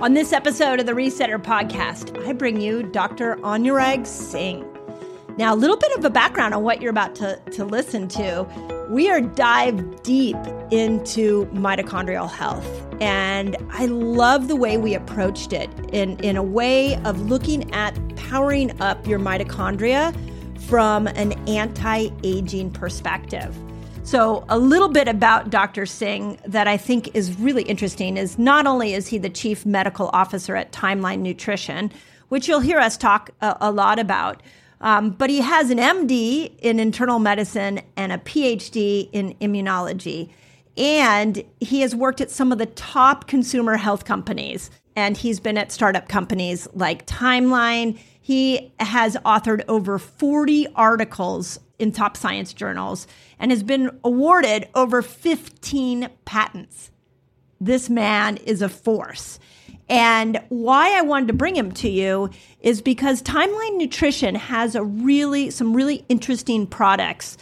[0.00, 3.36] On this episode of the Resetter podcast, I bring you Dr.
[3.36, 4.64] Anurag Singh.
[5.36, 8.46] Now, a little bit of a background on what you're about to, to listen to.
[8.90, 10.36] We are dive deep
[10.70, 12.66] into mitochondrial health.
[13.00, 17.94] And I love the way we approached it in, in a way of looking at
[18.16, 20.14] powering up your mitochondria
[20.60, 23.56] from an anti aging perspective.
[24.02, 25.84] So, a little bit about Dr.
[25.86, 30.10] Singh that I think is really interesting is not only is he the chief medical
[30.12, 31.92] officer at Timeline Nutrition,
[32.28, 34.42] which you'll hear us talk a, a lot about,
[34.80, 40.30] um, but he has an MD in internal medicine and a PhD in immunology.
[40.76, 44.70] And he has worked at some of the top consumer health companies.
[44.96, 47.98] And he's been at startup companies like Timeline.
[48.20, 53.06] He has authored over 40 articles in top science journals
[53.40, 56.90] and has been awarded over 15 patents.
[57.60, 59.40] This man is a force.
[59.88, 64.84] And why I wanted to bring him to you is because Timeline Nutrition has a
[64.84, 67.36] really some really interesting products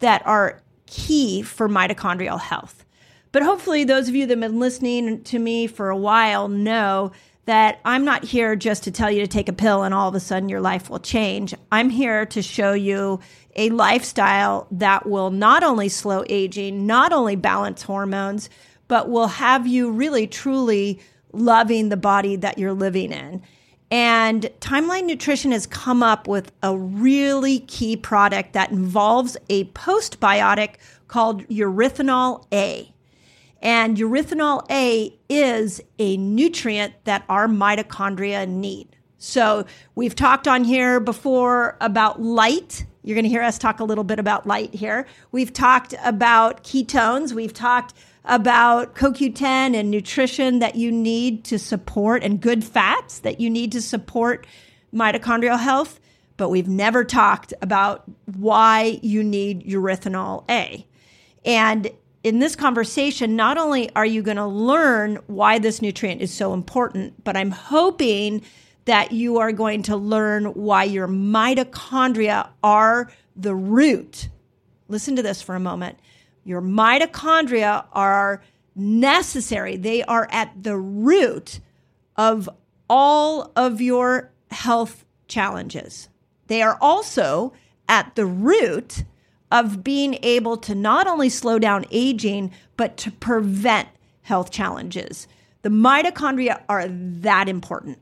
[0.00, 2.84] that are key for mitochondrial health.
[3.30, 7.12] But hopefully those of you that have been listening to me for a while know
[7.44, 10.14] that I'm not here just to tell you to take a pill and all of
[10.14, 11.54] a sudden your life will change.
[11.72, 13.20] I'm here to show you
[13.56, 18.48] a lifestyle that will not only slow aging, not only balance hormones,
[18.88, 21.00] but will have you really truly
[21.32, 23.42] loving the body that you're living in.
[23.90, 30.76] And Timeline Nutrition has come up with a really key product that involves a postbiotic
[31.08, 32.92] called urolithin A.
[33.60, 38.96] And urolithin A is a nutrient that our mitochondria need.
[39.18, 43.84] So we've talked on here before about light you're going to hear us talk a
[43.84, 45.06] little bit about light here.
[45.32, 47.32] We've talked about ketones.
[47.32, 47.94] We've talked
[48.24, 53.72] about CoQ10 and nutrition that you need to support and good fats that you need
[53.72, 54.46] to support
[54.94, 55.98] mitochondrial health.
[56.36, 58.04] But we've never talked about
[58.36, 60.86] why you need urolithin A.
[61.44, 61.90] And
[62.22, 66.54] in this conversation, not only are you going to learn why this nutrient is so
[66.54, 68.42] important, but I'm hoping
[68.84, 74.28] that you are going to learn why your mitochondria are the root.
[74.88, 75.98] Listen to this for a moment.
[76.44, 78.42] Your mitochondria are
[78.74, 81.60] necessary, they are at the root
[82.16, 82.48] of
[82.88, 86.08] all of your health challenges.
[86.46, 87.52] They are also
[87.88, 89.04] at the root
[89.50, 93.88] of being able to not only slow down aging, but to prevent
[94.22, 95.28] health challenges.
[95.60, 97.98] The mitochondria are that important.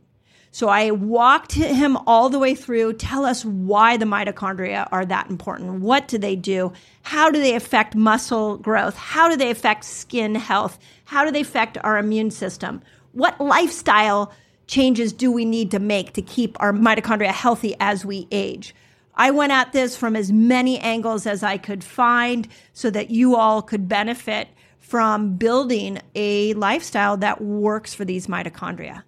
[0.53, 2.95] So I walked him all the way through.
[2.95, 5.81] Tell us why the mitochondria are that important.
[5.81, 6.73] What do they do?
[7.03, 8.97] How do they affect muscle growth?
[8.97, 10.79] How do they affect skin health?
[11.05, 12.83] How do they affect our immune system?
[13.13, 14.33] What lifestyle
[14.67, 18.75] changes do we need to make to keep our mitochondria healthy as we age?
[19.15, 23.37] I went at this from as many angles as I could find so that you
[23.37, 29.05] all could benefit from building a lifestyle that works for these mitochondria.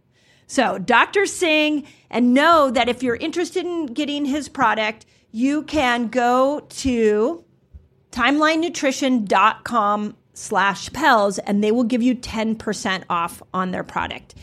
[0.53, 1.25] So, Dr.
[1.25, 7.43] Singh, and know that if you're interested in getting his product, you can go to
[8.11, 14.35] timelinenutrition.com slash pelz and they will give you 10% off on their product.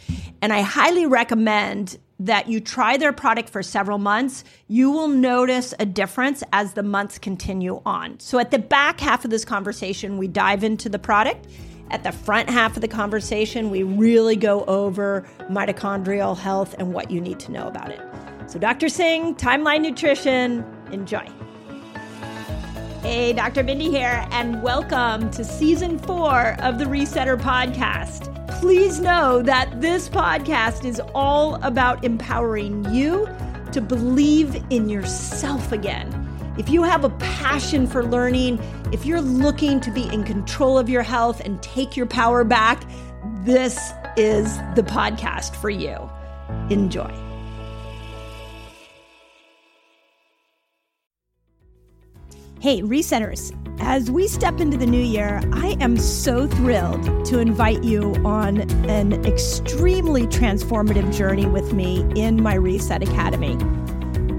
[0.42, 4.44] And I highly recommend that you try their product for several months.
[4.68, 8.20] You will notice a difference as the months continue on.
[8.20, 11.46] So at the back half of this conversation, we dive into the product
[11.92, 17.10] at the front half of the conversation, we really go over mitochondrial health and what
[17.10, 18.00] you need to know about it.
[18.48, 18.90] So, Dr.
[18.90, 21.28] Singh, Timeline Nutrition, enjoy.
[23.02, 23.64] Hey, Dr.
[23.64, 28.36] Mindy here, and welcome to season four of the Resetter podcast.
[28.60, 33.28] Please know that this podcast is all about empowering you
[33.72, 36.29] to believe in yourself again
[36.60, 38.60] if you have a passion for learning,
[38.92, 42.84] if you're looking to be in control of your health and take your power back,
[43.46, 45.98] this is the podcast for you.
[46.70, 47.10] Enjoy.
[52.60, 53.56] Hey, resetters.
[53.80, 58.70] As we step into the new year, I am so thrilled to invite you on
[58.90, 63.58] an extremely transformative journey with me in my Reset Academy.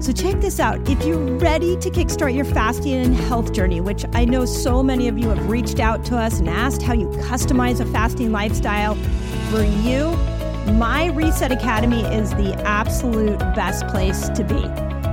[0.01, 0.89] So, check this out.
[0.89, 5.07] If you're ready to kickstart your fasting and health journey, which I know so many
[5.07, 8.95] of you have reached out to us and asked how you customize a fasting lifestyle
[9.51, 10.07] for you,
[10.73, 14.90] my Reset Academy is the absolute best place to be.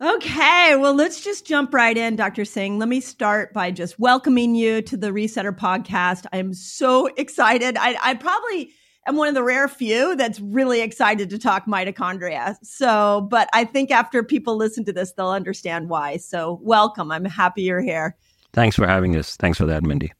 [0.00, 2.44] Okay, well, let's just jump right in, Dr.
[2.44, 2.78] Singh.
[2.78, 6.24] Let me start by just welcoming you to the Resetter podcast.
[6.32, 7.76] I'm so excited.
[7.76, 8.70] I, I probably
[9.08, 12.54] am one of the rare few that's really excited to talk mitochondria.
[12.62, 16.18] So, but I think after people listen to this, they'll understand why.
[16.18, 17.10] So, welcome.
[17.10, 18.16] I'm happy you're here.
[18.52, 19.36] Thanks for having us.
[19.36, 20.12] Thanks for that, Mindy.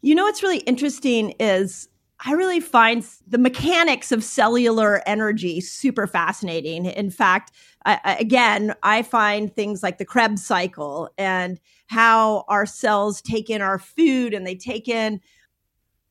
[0.00, 1.86] You know what's really interesting is
[2.22, 6.84] I really find the mechanics of cellular energy super fascinating.
[6.84, 7.52] In fact,
[7.86, 13.62] I, again, I find things like the Krebs cycle and how our cells take in
[13.62, 15.20] our food and they take in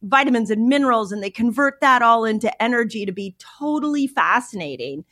[0.02, 5.06] vitamins and minerals and they convert that all into energy to be totally fascinating.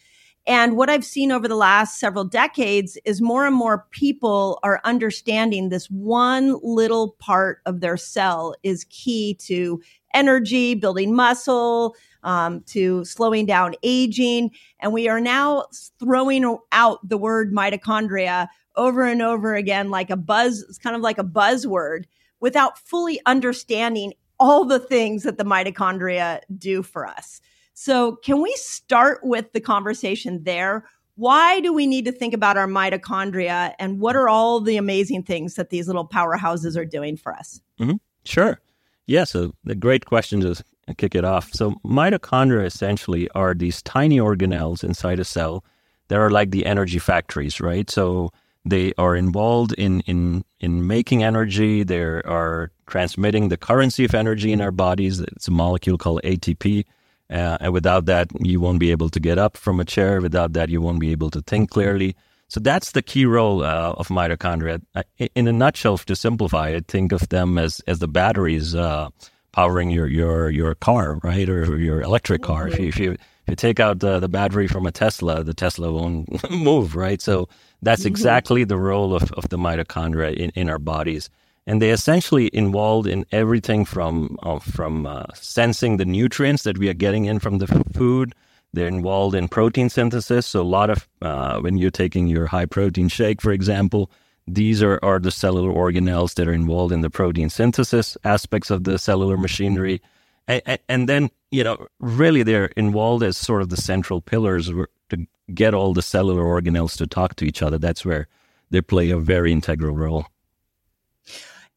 [0.48, 4.80] And what I've seen over the last several decades is more and more people are
[4.86, 9.82] understanding this one little part of their cell is key to
[10.14, 14.52] energy, building muscle, um, to slowing down aging.
[14.80, 15.66] And we are now
[16.00, 21.02] throwing out the word mitochondria over and over again like a buzz, it's kind of
[21.02, 22.06] like a buzzword
[22.40, 27.42] without fully understanding all the things that the mitochondria do for us.
[27.74, 30.86] So, can we start with the conversation there?
[31.16, 35.24] Why do we need to think about our mitochondria and what are all the amazing
[35.24, 37.62] things that these little powerhouses are doing for us?
[37.80, 37.96] Mm-hmm.
[38.24, 38.60] Sure.
[39.08, 40.64] Yeah, so the great question to
[40.98, 41.52] kick it off.
[41.54, 45.64] So, mitochondria essentially are these tiny organelles inside a cell
[46.10, 47.90] that are like the energy factories, right?
[47.90, 48.32] So,
[48.66, 51.84] they are involved in, in, in making energy.
[51.84, 55.22] They are transmitting the currency of energy in our bodies.
[55.22, 56.84] It's a molecule called ATP.
[57.30, 60.20] Uh, and without that, you won't be able to get up from a chair.
[60.20, 62.16] Without that, you won't be able to think clearly.
[62.50, 64.82] So that's the key role uh, of mitochondria.
[64.96, 65.04] Uh,
[65.36, 69.10] in a nutshell, to simplify it, think of them as as the batteries uh,
[69.52, 72.68] powering your your your car, right, or your electric car.
[72.68, 75.54] If you if you, if you take out the, the battery from a Tesla, the
[75.54, 77.22] Tesla won't move, right?
[77.22, 77.50] So
[77.82, 78.08] that's mm-hmm.
[78.08, 81.30] exactly the role of, of the mitochondria in, in our bodies.
[81.66, 86.88] And they essentially involved in everything from uh, from uh, sensing the nutrients that we
[86.88, 88.34] are getting in from the food
[88.78, 90.48] they're involved in protein synthesis.
[90.48, 94.12] So, a lot of uh, when you're taking your high protein shake, for example,
[94.48, 98.86] these are, are the cellular organelles that are involved in the protein synthesis aspects of
[98.86, 100.02] the cellular machinery.
[100.48, 104.72] And, and then, you know, really they're involved as sort of the central pillars
[105.10, 107.78] to get all the cellular organelles to talk to each other.
[107.78, 108.28] That's where
[108.70, 110.28] they play a very integral role.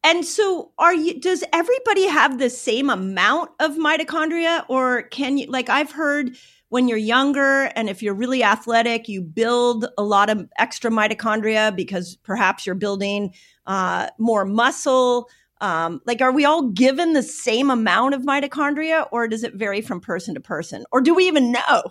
[0.03, 5.45] And so are you does everybody have the same amount of mitochondria or can you
[5.45, 6.35] like I've heard
[6.71, 11.75] when you're younger and if you're really athletic, you build a lot of extra mitochondria
[11.75, 13.33] because perhaps you're building
[13.67, 15.27] uh, more muscle.
[15.59, 19.81] Um, like, are we all given the same amount of mitochondria or does it vary
[19.81, 20.85] from person to person?
[20.93, 21.83] Or do we even know?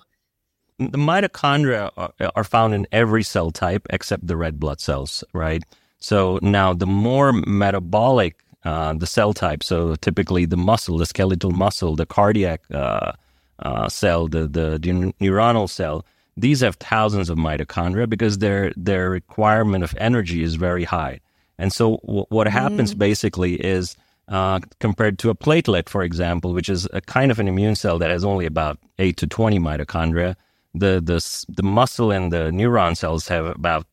[0.79, 5.63] The mitochondria are, are found in every cell type except the red blood cells, right?
[5.99, 9.63] So now the more metabolic uh, the cell type.
[9.63, 13.13] So typically the muscle, the skeletal muscle, the cardiac uh,
[13.61, 16.05] uh, cell, the, the, the neuronal cell,
[16.37, 21.21] these have thousands of mitochondria because their their requirement of energy is very high.
[21.59, 22.99] And so w- what happens mm.
[22.99, 23.97] basically is
[24.29, 27.99] uh, compared to a platelet, for example, which is a kind of an immune cell
[27.99, 30.37] that has only about eight to twenty mitochondria.
[30.75, 33.87] The the the muscle and the neuron cells have about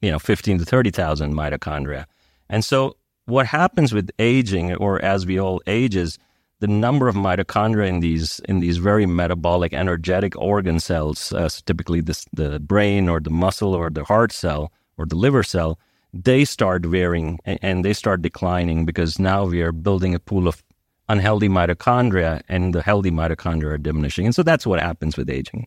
[0.00, 2.06] you know fifteen to thirty thousand mitochondria.
[2.48, 6.18] And so what happens with aging, or as we all age, is
[6.62, 12.00] the number of mitochondria in these in these very metabolic, energetic organ cells, uh, typically
[12.00, 15.76] this, the brain or the muscle or the heart cell or the liver cell,
[16.14, 20.46] they start varying and, and they start declining because now we are building a pool
[20.46, 20.62] of
[21.08, 25.66] unhealthy mitochondria, and the healthy mitochondria are diminishing, and so that's what happens with aging.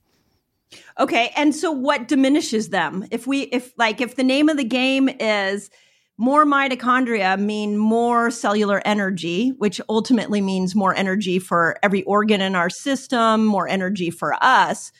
[0.97, 3.05] Okay, and so what diminishes them?
[3.11, 5.69] If we if like if the name of the game is
[6.17, 12.55] more mitochondria mean more cellular energy, which ultimately means more energy for every organ in
[12.55, 14.91] our system, more energy for us.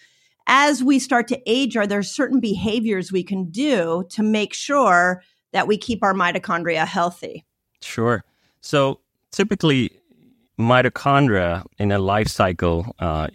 [0.47, 5.23] As we start to age, are there certain behaviors we can do to make sure
[5.53, 7.45] that we keep our mitochondria healthy?
[7.81, 8.23] Sure.
[8.61, 8.99] So
[9.31, 9.91] typically,
[10.59, 13.29] mitochondria in a life cycle uh,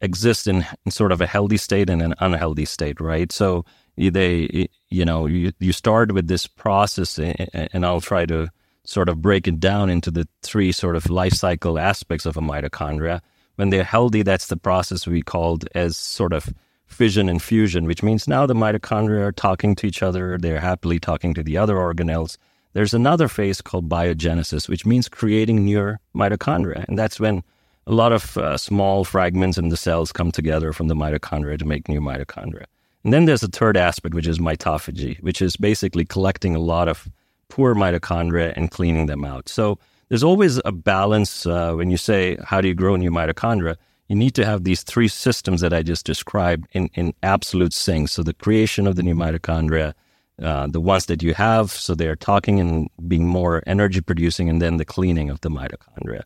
[0.00, 3.30] exist in, in sort of a healthy state and an unhealthy state, right?
[3.30, 3.64] So
[3.96, 8.48] they you know you, you start with this process and i'll try to
[8.84, 12.40] sort of break it down into the three sort of life cycle aspects of a
[12.40, 13.20] mitochondria.
[13.56, 16.52] When they're healthy that's the process we called as sort of
[16.86, 20.98] fission and fusion which means now the mitochondria are talking to each other they're happily
[20.98, 22.36] talking to the other organelles.
[22.72, 27.42] There's another phase called biogenesis which means creating new mitochondria and that's when
[27.86, 31.66] a lot of uh, small fragments in the cells come together from the mitochondria to
[31.66, 32.64] make new mitochondria
[33.04, 36.88] and then there's a third aspect, which is mitophagy, which is basically collecting a lot
[36.88, 37.08] of
[37.48, 39.48] poor mitochondria and cleaning them out.
[39.48, 39.78] So
[40.08, 43.76] there's always a balance uh, when you say, how do you grow new mitochondria?
[44.08, 48.08] You need to have these three systems that I just described in, in absolute sync.
[48.08, 49.94] So the creation of the new mitochondria,
[50.42, 54.60] uh, the ones that you have, so they're talking and being more energy producing, and
[54.60, 56.22] then the cleaning of the mitochondria.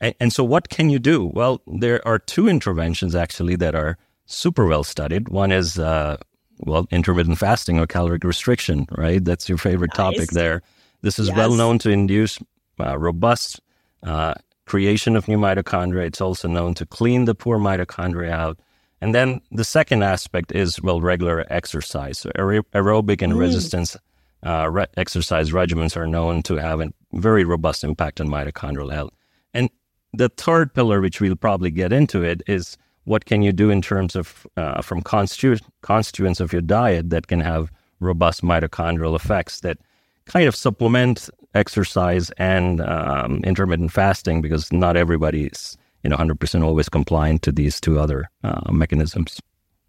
[0.00, 1.26] And, and so, what can you do?
[1.26, 5.28] Well, there are two interventions actually that are super well studied.
[5.28, 6.18] One is, uh,
[6.58, 9.24] well, intermittent fasting or caloric restriction, right?
[9.24, 9.96] That's your favorite nice.
[9.96, 10.62] topic there.
[11.02, 11.36] This is yes.
[11.36, 12.38] well known to induce
[12.78, 13.60] uh, robust
[14.02, 14.34] uh,
[14.66, 16.06] creation of new mitochondria.
[16.06, 18.58] It's also known to clean the poor mitochondria out.
[19.00, 22.18] And then the second aspect is, well, regular exercise.
[22.18, 23.38] So aer- aerobic and mm.
[23.38, 23.96] resistance
[24.44, 29.12] uh, re- exercise regimens are known to have a very robust impact on mitochondrial health.
[29.52, 29.70] And
[30.12, 33.80] the third pillar, which we'll probably get into it, is what can you do in
[33.80, 39.60] terms of uh, from constitu- constituents of your diet that can have robust mitochondrial effects
[39.60, 39.78] that
[40.26, 46.62] kind of supplement exercise and um, intermittent fasting because not everybody is you know 100%
[46.62, 49.40] always compliant to these two other uh, mechanisms.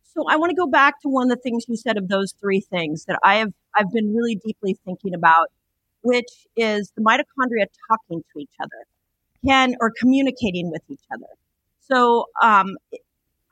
[0.04, 2.34] So i want to go back to one of the things you said of those
[2.42, 5.52] three things that i have i've been really deeply thinking about
[6.02, 8.88] which is the mitochondria talking to each other
[9.46, 11.28] can or communicating with each other.
[11.82, 12.78] So um,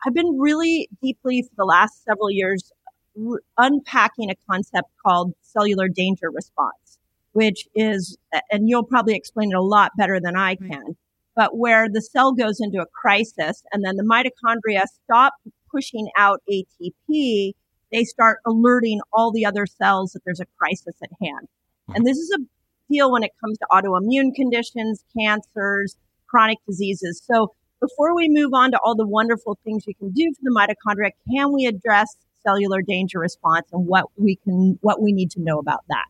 [0.06, 2.72] I've been really deeply for the last several years
[3.20, 7.00] r- unpacking a concept called cellular danger response,
[7.34, 8.18] which is,
[8.52, 10.96] and you'll probably explain it a lot better than I can,
[11.36, 15.34] but where the cell goes into a crisis and then the mitochondria stop
[15.72, 17.54] pushing out ATP,
[17.92, 21.48] they start alerting all the other cells that there's a crisis at hand.
[21.94, 22.44] And this is a
[22.92, 25.98] deal when it comes to autoimmune conditions, cancers,
[26.28, 27.22] chronic diseases.
[27.26, 30.52] So before we move on to all the wonderful things you can do for the
[30.52, 32.16] mitochondria, can we address
[32.46, 36.06] cellular danger response and what we can what we need to know about that?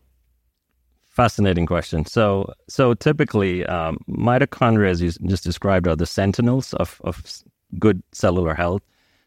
[1.08, 2.04] Fascinating question.
[2.04, 7.24] So, so typically, um, mitochondria, as you just described, are the sentinels of, of
[7.78, 8.82] good cellular health.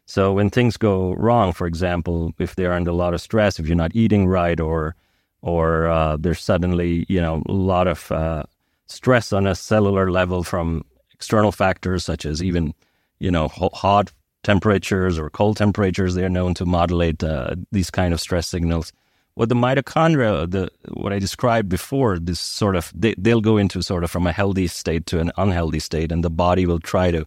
[0.06, 3.66] So, when things go wrong, for example, if they're under a lot of stress, if
[3.66, 4.94] you're not eating right, or
[5.42, 8.44] or uh, there's suddenly you know a lot of uh,
[8.86, 10.84] stress on a cellular level from
[11.20, 12.72] external factors such as even,
[13.18, 14.10] you know, hot
[14.42, 16.14] temperatures or cold temperatures.
[16.14, 18.90] They're known to modulate uh, these kind of stress signals.
[19.34, 23.82] What the mitochondria, the what I described before, this sort of they, they'll go into
[23.82, 27.10] sort of from a healthy state to an unhealthy state, and the body will try
[27.10, 27.26] to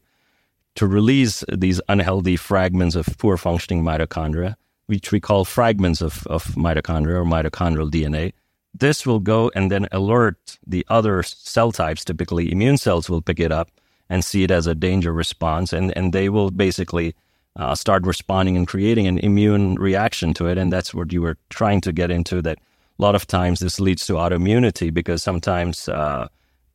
[0.75, 4.55] to release these unhealthy fragments of poor functioning mitochondria,
[4.87, 8.33] which we call fragments of, of mitochondria or mitochondrial DNA.
[8.73, 13.39] This will go and then alert the other cell types, typically immune cells will pick
[13.39, 13.69] it up
[14.13, 17.15] and see it as a danger response, and and they will basically
[17.55, 21.37] uh, start responding and creating an immune reaction to it, and that's what you were
[21.49, 22.41] trying to get into.
[22.41, 22.59] That
[22.99, 25.89] a lot of times this leads to autoimmunity because sometimes.
[25.89, 26.27] Uh,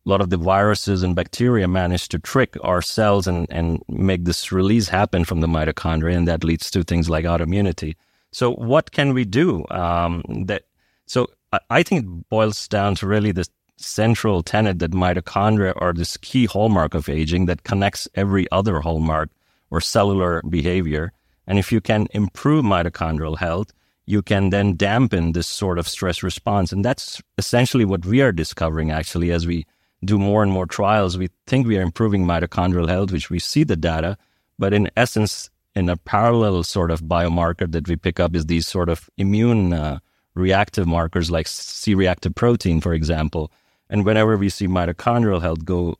[0.07, 4.25] a lot of the viruses and bacteria manage to trick our cells and, and make
[4.25, 7.95] this release happen from the mitochondria, and that leads to things like autoimmunity.
[8.33, 9.67] So, what can we do?
[9.71, 10.63] Um, that
[11.07, 11.27] so
[11.69, 16.47] I think it boils down to really this central tenet that mitochondria are this key
[16.47, 19.31] hallmark of aging that connects every other hallmark
[19.71, 21.13] or cellular behavior.
[21.47, 23.73] And if you can improve mitochondrial health,
[24.07, 26.73] you can then dampen this sort of stress response.
[26.73, 29.67] And that's essentially what we are discovering actually as we
[30.05, 31.19] do more and more trials.
[31.19, 34.17] We think we are improving mitochondrial health, which we see the data,
[34.59, 38.67] but in essence, in a parallel sort of biomarker that we pick up is these
[38.67, 39.99] sort of immune uh,
[40.35, 43.53] reactive markers like C reactive protein, for example.
[43.91, 45.97] And whenever we see mitochondrial health go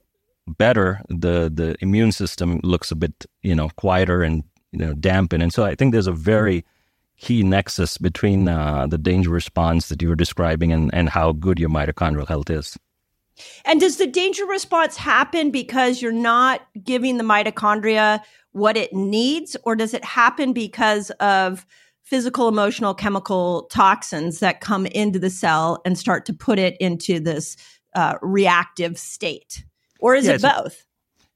[0.47, 5.41] better, the the immune system looks a bit, you know, quieter and you know dampen.
[5.41, 6.65] And so I think there's a very
[7.17, 11.59] key nexus between uh, the danger response that you were describing and, and how good
[11.59, 12.77] your mitochondrial health is.
[13.65, 19.55] And does the danger response happen because you're not giving the mitochondria what it needs,
[19.63, 21.65] or does it happen because of
[22.03, 27.19] physical, emotional, chemical toxins that come into the cell and start to put it into
[27.19, 27.55] this
[27.95, 29.63] uh, reactive state?
[29.99, 30.85] Or is yeah, it both?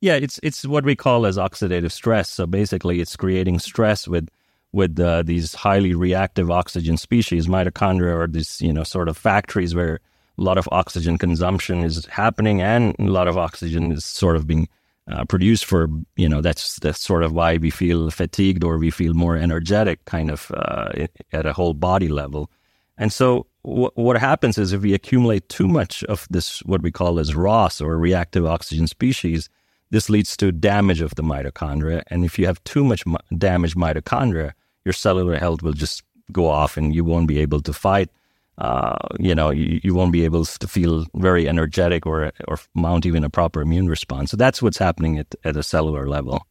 [0.03, 2.29] yeah, it's it's what we call as oxidative stress.
[2.29, 4.27] So basically, it's creating stress with
[4.73, 7.47] with uh, these highly reactive oxygen species.
[7.47, 10.01] Mitochondria are these you know sort of factories where
[10.37, 14.45] a lot of oxygen consumption is happening and a lot of oxygen is sort of
[14.45, 14.67] being
[15.09, 18.89] uh, produced for you know that's that's sort of why we feel fatigued or we
[18.89, 20.91] feel more energetic kind of uh,
[21.31, 22.51] at a whole body level
[22.97, 26.91] and so w- what happens is if we accumulate too much of this what we
[26.91, 29.49] call as ROS or reactive oxygen species
[29.91, 33.75] this leads to damage of the mitochondria and if you have too much mi- damaged
[33.75, 34.53] mitochondria
[34.85, 38.09] your cellular health will just go off and you won't be able to fight
[38.59, 43.05] uh, you know, you, you, won't be able to feel very energetic or or mount
[43.05, 44.29] even a proper immune response.
[44.29, 46.45] So that's what's happening at, at a cellular level.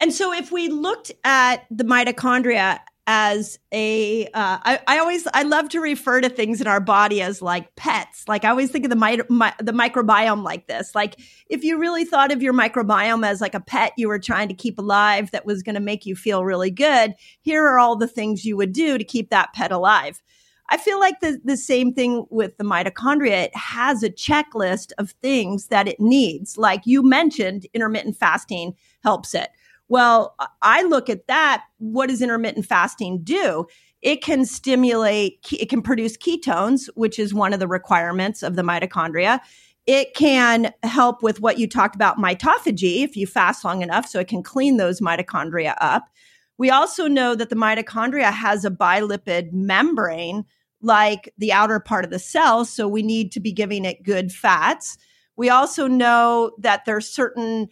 [0.00, 2.78] And so, if we looked at the mitochondria
[3.12, 7.20] as a, uh, I, I always I love to refer to things in our body
[7.22, 8.22] as like pets.
[8.28, 10.94] Like I always think of the my, my, the microbiome like this.
[10.94, 11.18] Like
[11.48, 14.54] if you really thought of your microbiome as like a pet you were trying to
[14.54, 18.06] keep alive that was going to make you feel really good, here are all the
[18.06, 20.22] things you would do to keep that pet alive.
[20.68, 23.46] I feel like the, the same thing with the mitochondria.
[23.46, 26.56] It has a checklist of things that it needs.
[26.56, 29.48] Like you mentioned, intermittent fasting helps it.
[29.90, 31.64] Well, I look at that.
[31.78, 33.66] What does intermittent fasting do?
[34.00, 38.62] It can stimulate, it can produce ketones, which is one of the requirements of the
[38.62, 39.40] mitochondria.
[39.86, 44.20] It can help with what you talked about mitophagy if you fast long enough, so
[44.20, 46.08] it can clean those mitochondria up.
[46.56, 50.44] We also know that the mitochondria has a bilipid membrane
[50.80, 52.64] like the outer part of the cell.
[52.64, 54.98] So we need to be giving it good fats.
[55.36, 57.68] We also know that there's certain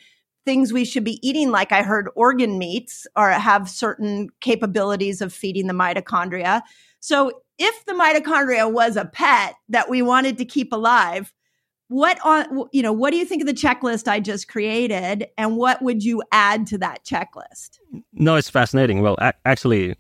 [0.49, 5.31] things we should be eating, like I heard organ meats or have certain capabilities of
[5.31, 6.63] feeding the mitochondria.
[7.01, 11.35] So if the mitochondria was a pet that we wanted to keep alive,
[11.89, 15.57] what on you know what do you think of the checklist i just created and
[15.57, 17.79] what would you add to that checklist?
[18.15, 19.03] No it's fascinating.
[19.03, 19.97] Well a- actually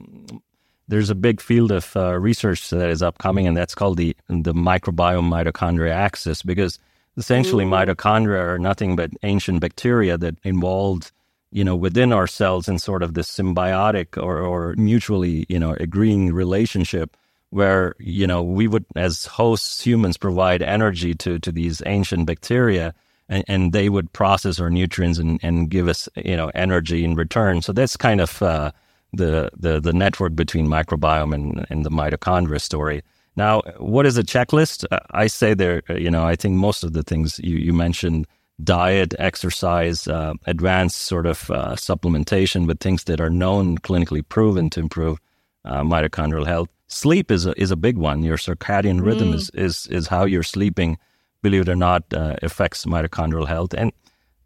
[0.89, 4.55] there's a big field of uh, research that is upcoming, and that's called the the
[4.55, 6.79] microbiome mitochondria axis, because
[7.19, 7.69] essentially Ooh.
[7.69, 11.13] mitochondria are nothing but ancient bacteria that involved,
[11.51, 15.77] you know, within our cells in sort of this symbiotic or, or mutually, you know,
[15.79, 17.17] agreeing relationship
[17.51, 22.95] where you know we would as hosts humans provide energy to to these ancient bacteria
[23.31, 27.15] and, and they would process our nutrients and, and give us you know energy in
[27.15, 28.71] return so that's kind of uh,
[29.13, 33.03] the, the, the network between microbiome and, and the mitochondria story.
[33.39, 34.85] Now, what is a checklist?
[35.13, 38.27] I say there, you know, I think most of the things you, you mentioned
[38.65, 44.69] diet, exercise, uh, advanced sort of uh, supplementation with things that are known, clinically proven
[44.71, 45.21] to improve
[45.65, 46.69] uh, mitochondrial health.
[46.89, 48.25] Sleep is a, is a big one.
[48.25, 49.35] Your circadian rhythm mm.
[49.37, 50.99] is, is, is how you're sleeping,
[51.41, 53.73] believe it or not, uh, affects mitochondrial health.
[53.73, 53.93] And,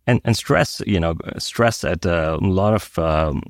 [0.07, 3.41] and, and stress, you know, stress at uh, a lot of um,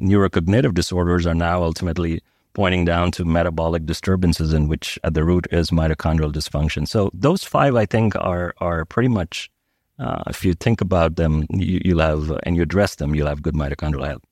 [0.00, 2.22] neurocognitive disorders are now ultimately
[2.56, 6.88] pointing down to metabolic disturbances in which at the root is mitochondrial dysfunction.
[6.88, 9.50] So those five, I think, are are pretty much.
[9.98, 13.40] Uh, if you think about them, you, you'll have and you address them, you'll have
[13.40, 14.22] good mitochondrial health.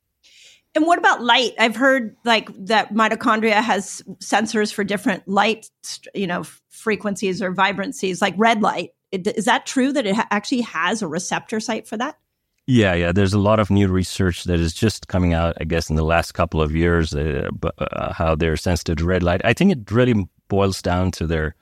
[0.74, 1.52] And what about light?
[1.58, 5.70] I've heard like that mitochondria has sensors for different light,
[6.14, 8.90] you know, frequencies or vibrancies, like red light.
[9.12, 12.18] Is that true that it actually has a receptor site for that?
[12.66, 13.12] Yeah, yeah.
[13.12, 16.04] There's a lot of new research that is just coming out, I guess, in the
[16.04, 19.42] last couple of years, uh, uh, how they're sensitive to red light.
[19.44, 21.54] I think it really boils down to their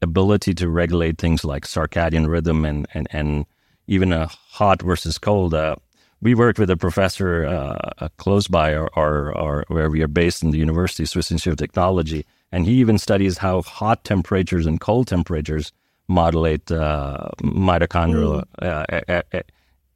[0.00, 3.46] ability to regulate things like circadian rhythm and and, and
[3.88, 5.54] even a hot versus cold.
[5.54, 5.76] Uh,
[6.20, 10.42] we worked with a professor uh, close by or, or, or, where we are based
[10.42, 14.64] in the University of Swiss Institute of Technology, and he even studies how hot temperatures
[14.64, 15.72] and cold temperatures
[16.08, 18.44] modulate uh, mitochondrial.
[18.62, 19.42] Mm.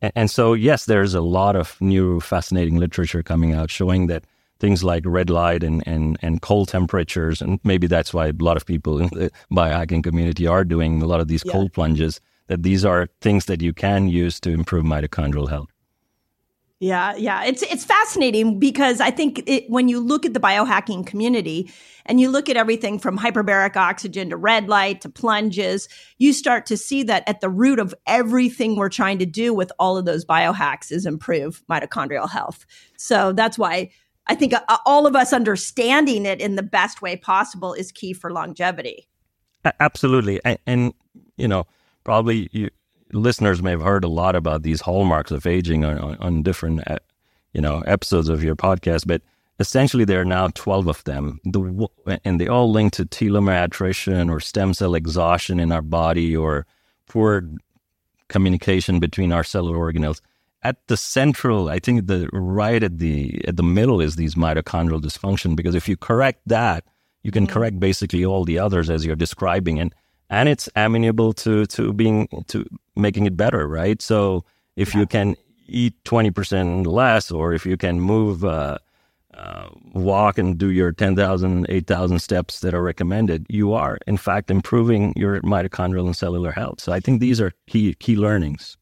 [0.00, 4.24] And so, yes, there's a lot of new fascinating literature coming out showing that
[4.60, 8.56] things like red light and, and, and cold temperatures, and maybe that's why a lot
[8.56, 11.52] of people in the biohacking community are doing a lot of these yeah.
[11.52, 15.70] cold plunges, that these are things that you can use to improve mitochondrial health.
[16.80, 17.42] Yeah, yeah.
[17.42, 21.72] It's it's fascinating because I think it, when you look at the biohacking community
[22.06, 25.88] and you look at everything from hyperbaric oxygen to red light to plunges,
[26.18, 29.72] you start to see that at the root of everything we're trying to do with
[29.80, 32.64] all of those biohacks is improve mitochondrial health.
[32.96, 33.90] So that's why
[34.28, 38.12] I think uh, all of us understanding it in the best way possible is key
[38.12, 39.08] for longevity.
[39.80, 40.40] Absolutely.
[40.44, 40.94] And, and
[41.36, 41.66] you know,
[42.04, 42.70] probably you,
[43.12, 46.88] listeners may have heard a lot about these hallmarks of aging on, on, on different,
[46.90, 46.98] uh,
[47.52, 49.22] you know, episodes of your podcast, but
[49.58, 51.40] essentially there are now 12 of them.
[51.44, 51.88] The,
[52.24, 56.66] and they all link to telomere attrition or stem cell exhaustion in our body or
[57.08, 57.42] poor
[58.28, 60.20] communication between our cellular organelles.
[60.60, 65.00] At the central i think the right at the at the middle is these mitochondrial
[65.00, 66.84] dysfunction because if you correct that
[67.22, 67.52] you can mm-hmm.
[67.52, 69.78] correct basically all the others as you're describing.
[69.78, 69.94] And
[70.30, 72.64] and it's amenable to to being to
[72.96, 74.00] making it better, right?
[74.02, 74.44] So
[74.76, 75.00] if yeah.
[75.00, 75.36] you can
[75.66, 78.78] eat twenty percent less, or if you can move, uh,
[79.38, 84.50] uh, walk and do your 10,000, 8,000 steps that are recommended, you are in fact
[84.50, 86.80] improving your mitochondrial and cellular health.
[86.80, 88.76] So I think these are key key learnings.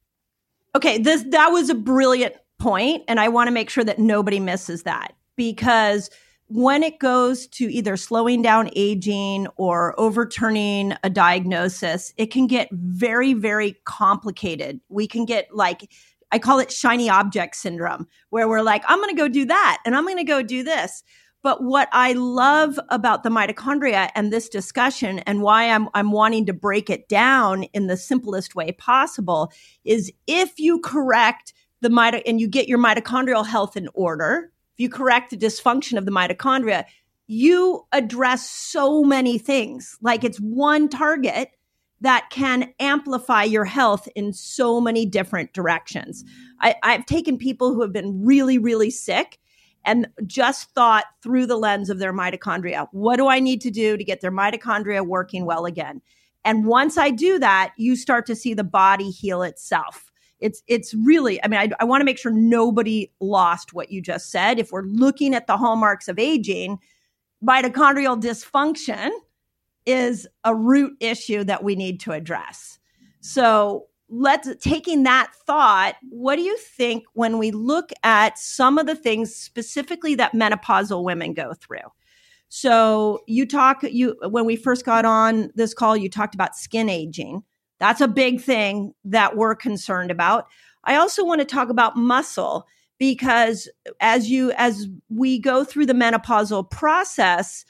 [0.75, 4.41] Okay, this that was a brilliant point, and I want to make sure that nobody
[4.41, 6.11] misses that because
[6.49, 12.69] when it goes to either slowing down aging or overturning a diagnosis, it can get
[12.73, 14.81] very, very complicated.
[14.89, 15.91] We can get like,
[16.31, 19.79] I call it shiny object syndrome, where we're like, I'm going to go do that
[19.85, 21.03] and I'm going to go do this.
[21.43, 26.47] But what I love about the mitochondria and this discussion and why I'm, I'm wanting
[26.47, 29.53] to break it down in the simplest way possible
[29.85, 34.81] is if you correct the mito and you get your mitochondrial health in order, if
[34.81, 36.85] you correct the dysfunction of the mitochondria,
[37.27, 39.97] you address so many things.
[40.03, 41.49] Like it's one target
[42.03, 46.27] that can amplify your health in so many different directions.
[46.61, 49.39] I, have taken people who have been really, really sick
[49.83, 52.87] and just thought through the lens of their mitochondria.
[52.93, 56.03] What do I need to do to get their mitochondria working well again?
[56.45, 60.06] And once I do that, you start to see the body heal itself
[60.41, 64.01] it's it's really i mean i, I want to make sure nobody lost what you
[64.03, 64.59] just said.
[64.59, 66.79] If we're looking at the hallmarks of aging
[67.47, 69.11] mitochondrial dysfunction
[69.85, 72.79] is a root issue that we need to address.
[73.21, 78.87] So let's taking that thought what do you think when we look at some of
[78.87, 81.79] the things specifically that menopausal women go through?
[82.49, 86.89] So you talk you when we first got on this call you talked about skin
[86.89, 87.43] aging
[87.79, 90.47] that's a big thing that we're concerned about.
[90.85, 92.67] I also want to talk about muscle
[92.99, 93.69] because
[94.01, 97.65] as you as we go through the menopausal process,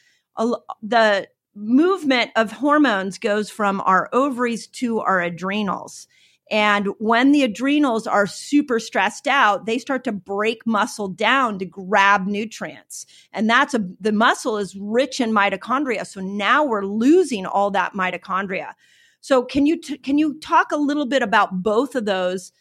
[0.83, 6.07] the movement of hormones goes from our ovaries to our adrenals.
[6.49, 11.65] And when the adrenals are super stressed out, they start to break muscle down to
[11.65, 13.05] grab nutrients.
[13.33, 16.07] And that's a, the muscle is rich in mitochondria.
[16.07, 18.75] So now we're losing all that mitochondria.
[19.27, 22.53] So can you t- can you talk a little bit about both of those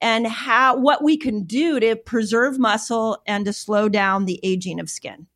[0.00, 4.80] and how what we can do to preserve muscle and to slow down the aging
[4.80, 5.26] of skin?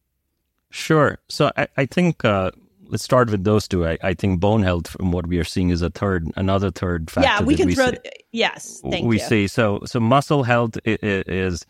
[0.70, 1.18] Sure.
[1.28, 2.52] So I, I think uh,
[2.86, 3.86] let's start with those two.
[3.86, 7.10] I, I, think bone health, from what we are seeing, is a third, another third
[7.10, 7.28] factor.
[7.28, 7.90] Yeah, we can we throw.
[7.90, 7.98] See.
[8.32, 9.08] Yes, thank you.
[9.08, 9.26] we you.
[9.26, 9.46] see.
[9.46, 11.66] So so muscle health is,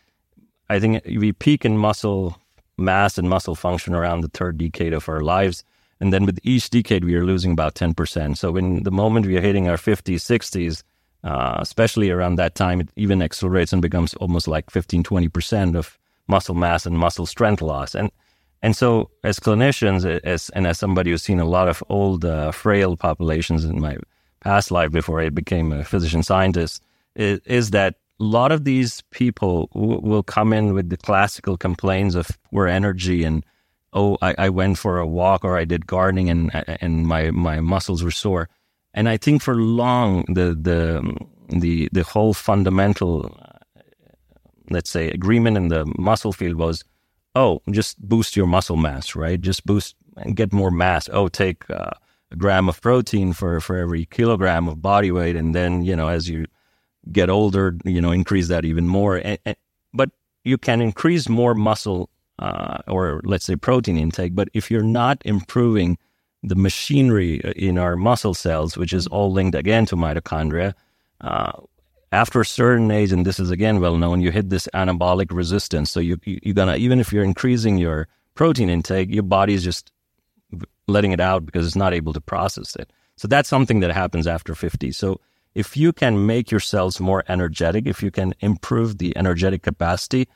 [0.71, 2.41] I think we peak in muscle
[2.77, 5.65] mass and muscle function around the third decade of our lives.
[6.01, 8.37] And then with each decade, we are losing about 10%.
[8.37, 10.83] So in the moment we are hitting our 50s, 60s,
[11.25, 15.99] uh, especially around that time, it even accelerates and becomes almost like 15, 20% of
[16.29, 17.95] muscle mass and muscle strength loss.
[17.95, 18.11] And
[18.61, 22.51] and so, as clinicians, as and as somebody who's seen a lot of old, uh,
[22.51, 23.97] frail populations in my
[24.41, 26.83] past life before I became a physician scientist,
[27.15, 31.57] is, is that a lot of these people w- will come in with the classical
[31.57, 33.45] complaints of poor energy and
[33.93, 37.61] oh, I, I went for a walk or I did gardening and and my my
[37.61, 38.49] muscles were sore.
[38.95, 41.17] And I think for long the the
[41.49, 43.37] the the whole fundamental,
[43.77, 43.83] uh,
[44.71, 46.85] let's say, agreement in the muscle field was,
[47.35, 49.41] oh, just boost your muscle mass, right?
[49.41, 51.09] Just boost and get more mass.
[51.13, 51.91] Oh, take uh,
[52.31, 55.37] a gram of protein for, for every kilogram of body weight.
[55.37, 56.47] And then, you know, as you
[57.11, 59.17] get older, you know, increase that even more.
[59.17, 59.57] And, and,
[59.95, 60.11] but
[60.45, 64.35] you can increase more muscle uh, or let's say protein intake.
[64.35, 65.99] But if you're not improving
[66.43, 70.75] the machinery in our muscle cells, which is all linked again to mitochondria,
[71.21, 71.53] uh,
[72.11, 75.91] after a certain age, and this is again well known, you hit this anabolic resistance.
[75.91, 79.65] So you, you you're gonna even if you're increasing your protein intake, your body is
[79.65, 79.93] just
[80.87, 82.91] letting it out because it's not able to process it.
[83.17, 84.93] So that's something that happens after 50.
[84.93, 85.21] So
[85.55, 90.29] if you can make your cells more energetic, if you can improve the energetic capacity,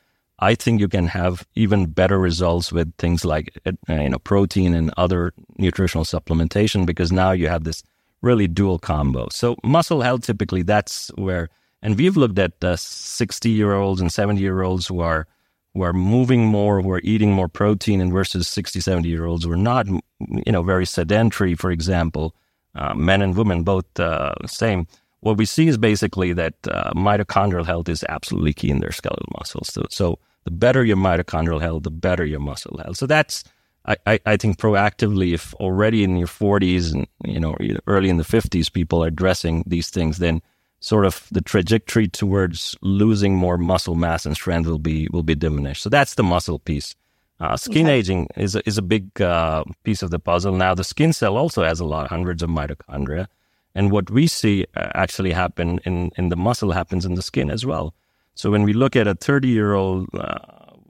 [0.43, 4.73] I think you can have even better results with things like uh, you know protein
[4.73, 7.81] and other nutritional supplementation because now you have this
[8.21, 9.27] really dual combo.
[9.31, 11.49] So muscle health typically that's where
[11.81, 15.27] and we've looked at 60 year olds and 70 year olds who are
[15.73, 19.45] who are moving more, who are eating more protein and versus 60, 70 year olds
[19.45, 22.35] who are not, you know, very sedentary, for example,
[22.75, 24.87] uh, men and women, both uh, same
[25.23, 29.29] what we see is basically that uh, mitochondrial health is absolutely key in their skeletal
[29.37, 29.71] muscles.
[29.73, 32.97] So, so, the better your mitochondrial health, the better your muscle health.
[32.97, 33.43] So that's,
[33.85, 37.55] I, I, I think proactively, if already in your 40s and, you know,
[37.87, 40.41] early in the 50s, people are addressing these things, then
[40.79, 45.35] sort of the trajectory towards losing more muscle mass and strength will be, will be
[45.35, 45.81] diminished.
[45.81, 46.95] So that's the muscle piece.
[47.39, 47.95] Uh, skin okay.
[47.95, 50.53] aging is a, is a big uh, piece of the puzzle.
[50.53, 53.27] Now, the skin cell also has a lot, hundreds of mitochondria.
[53.75, 57.49] And what we see uh, actually happen in, in the muscle happens in the skin
[57.49, 57.93] as well.
[58.35, 60.39] So when we look at a 30 year old uh,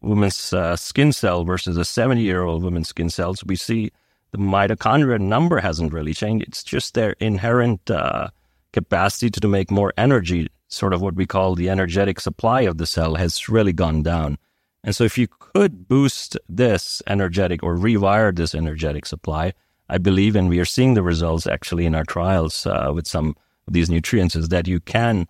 [0.02, 3.92] woman's uh, skin cell versus a 70 year old woman's skin cells, we see
[4.32, 6.48] the mitochondria number hasn't really changed.
[6.48, 8.30] It's just their inherent uh,
[8.72, 12.78] capacity to, to make more energy, sort of what we call the energetic supply of
[12.78, 14.38] the cell, has really gone down.
[14.84, 19.54] And so if you could boost this energetic or rewire this energetic supply,
[19.88, 23.36] I believe, and we are seeing the results actually in our trials uh, with some
[23.68, 25.28] of these nutrients, is that you can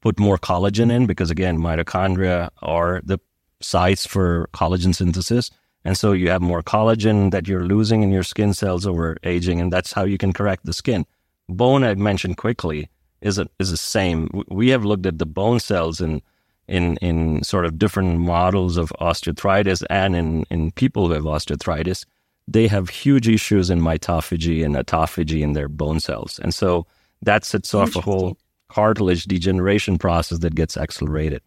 [0.00, 3.18] put more collagen in because, again, mitochondria are the
[3.60, 5.50] sites for collagen synthesis.
[5.84, 9.60] And so you have more collagen that you're losing in your skin cells over aging,
[9.60, 11.06] and that's how you can correct the skin.
[11.48, 14.28] Bone, I mentioned quickly, is a, is the same.
[14.48, 16.22] We have looked at the bone cells in
[16.66, 22.04] in in sort of different models of osteoarthritis and in in people have osteoarthritis
[22.48, 26.40] they have huge issues in mitophagy and autophagy in their bone cells.
[26.42, 26.86] And so
[27.22, 31.42] that sets off a whole cartilage degeneration process that gets accelerated.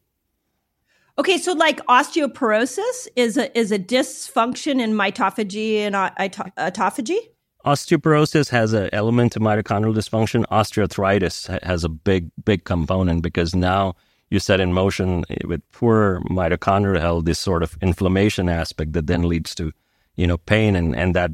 [1.18, 7.20] Okay, so like osteoporosis is a is a dysfunction in mitophagy and autophagy.
[7.66, 10.46] Osteoporosis has an element of mitochondrial dysfunction.
[10.48, 13.94] Osteoarthritis has a big big component because now
[14.30, 19.24] you set in motion with poor mitochondrial health this sort of inflammation aspect that then
[19.24, 19.72] leads to
[20.16, 21.32] you know, pain, and, and that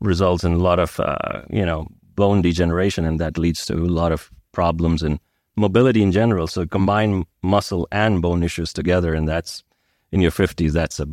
[0.00, 3.94] results in a lot of, uh, you know, bone degeneration, and that leads to a
[4.00, 5.20] lot of problems in
[5.56, 6.46] mobility in general.
[6.46, 9.64] So combine muscle and bone issues together, and that's
[10.12, 11.06] in your 50s, that's a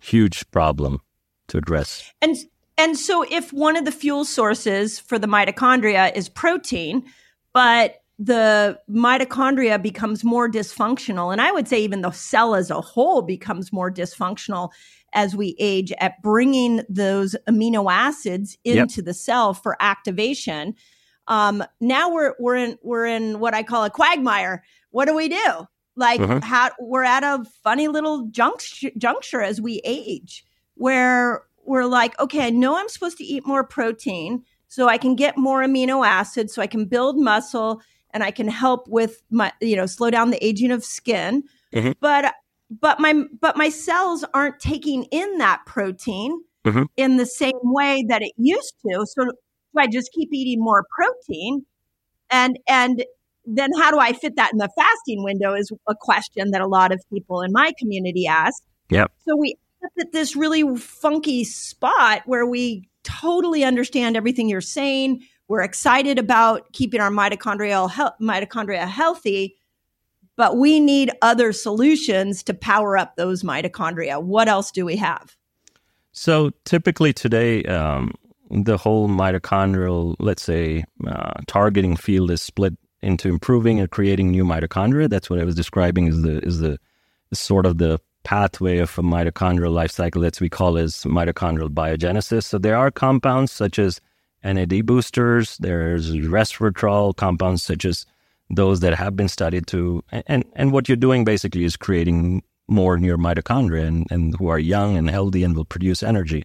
[0.00, 1.00] huge problem
[1.48, 2.12] to address.
[2.22, 2.36] And
[2.78, 7.04] and so if one of the fuel sources for the mitochondria is protein,
[7.54, 12.80] but the mitochondria becomes more dysfunctional, and I would say even the cell as a
[12.80, 14.70] whole becomes more dysfunctional
[15.12, 19.04] as we age at bringing those amino acids into yep.
[19.06, 20.74] the cell for activation.
[21.28, 24.62] Um, now we're we're in we're in what I call a quagmire.
[24.90, 25.66] What do we do?
[25.96, 26.40] Like uh-huh.
[26.42, 32.46] how we're at a funny little juncture, juncture as we age, where we're like, okay,
[32.46, 36.54] I know I'm supposed to eat more protein so I can get more amino acids,
[36.54, 40.30] so I can build muscle and I can help with my, you know, slow down
[40.30, 41.42] the aging of skin.
[41.74, 41.92] Mm-hmm.
[42.00, 42.34] But
[42.70, 46.84] but my but my cells aren't taking in that protein mm-hmm.
[46.96, 49.26] in the same way that it used to so
[49.78, 51.64] i just keep eating more protein
[52.30, 53.04] and and
[53.44, 56.66] then how do i fit that in the fasting window is a question that a
[56.66, 59.56] lot of people in my community ask yep so we
[60.00, 66.72] at this really funky spot where we totally understand everything you're saying we're excited about
[66.72, 69.56] keeping our mitochondrial he- mitochondria healthy
[70.36, 74.22] but we need other solutions to power up those mitochondria.
[74.22, 75.36] What else do we have?
[76.12, 78.12] So typically today, um,
[78.50, 84.44] the whole mitochondrial, let's say, uh, targeting field is split into improving and creating new
[84.44, 85.08] mitochondria.
[85.08, 86.78] That's what I was describing is the is the
[87.32, 92.44] sort of the pathway of a mitochondrial life cycle that we call as mitochondrial biogenesis.
[92.44, 94.00] So there are compounds such as
[94.42, 98.06] NAD boosters, there's resveratrol, compounds such as
[98.50, 102.96] those that have been studied to and and what you're doing basically is creating more
[102.98, 106.44] near mitochondria and, and who are young and healthy and will produce energy.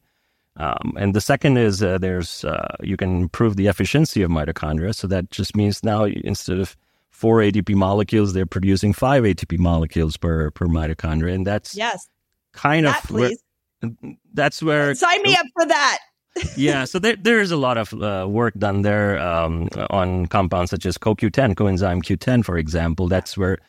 [0.58, 4.94] Um, and the second is uh, there's uh, you can improve the efficiency of mitochondria.
[4.94, 6.76] So that just means now instead of
[7.10, 12.10] four ATP molecules, they're producing five ATP molecules per per mitochondria, and that's yes,
[12.52, 13.32] kind that, of where,
[14.34, 16.00] that's where sign me up for that.
[16.58, 20.72] yeah, so there there is a lot of uh, work done there um, on compounds
[20.72, 23.08] such as CoQ10, coenzyme Q10, for example.
[23.08, 23.60] That's where.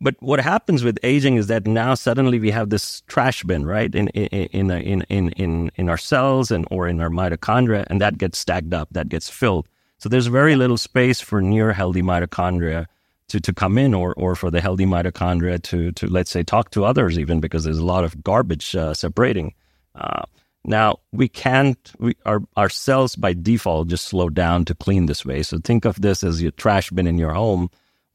[0.00, 3.92] But what happens with aging is that now suddenly we have this trash bin, right,
[3.92, 8.18] in in in in in in our cells and or in our mitochondria, and that
[8.18, 9.68] gets stacked up, that gets filled.
[9.98, 12.86] So there's very little space for near healthy mitochondria
[13.28, 16.70] to, to come in or, or for the healthy mitochondria to, to, let's say, talk
[16.70, 19.54] to others, even because there's a lot of garbage uh, separating.
[19.94, 20.22] Uh,
[20.64, 25.24] now, we can't, we, our, our cells by default just slow down to clean this
[25.26, 25.42] way.
[25.42, 27.68] So think of this as your trash bin in your home,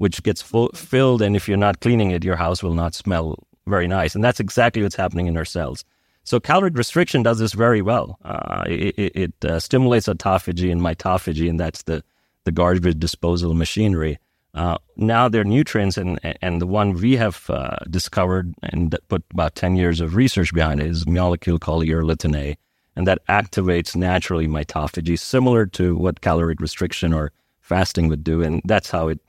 [0.04, 1.22] which gets full, filled.
[1.22, 4.16] And if you're not cleaning it, your house will not smell very nice.
[4.16, 5.86] And that's exactly what's happening in our cells.
[6.26, 8.18] So caloric restriction does this very well.
[8.26, 12.04] Uh, it, it, uh, stimulates autophagy and mitophagy, and that's the,
[12.44, 14.20] the garbage disposal machinery.
[14.54, 19.56] Uh, now are nutrients and and the one we have uh, discovered and put about
[19.56, 22.58] 10 years of research behind it is a molecule called urolithin A,
[22.96, 28.44] and that activates naturally mitophagy, similar to what caloric restriction or fasting would do.
[28.44, 29.20] And that's how it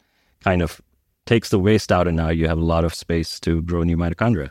[0.45, 0.81] kind of
[1.27, 3.97] takes the waste out, and now you have a lot of space to grow new
[3.97, 4.51] mitochondria.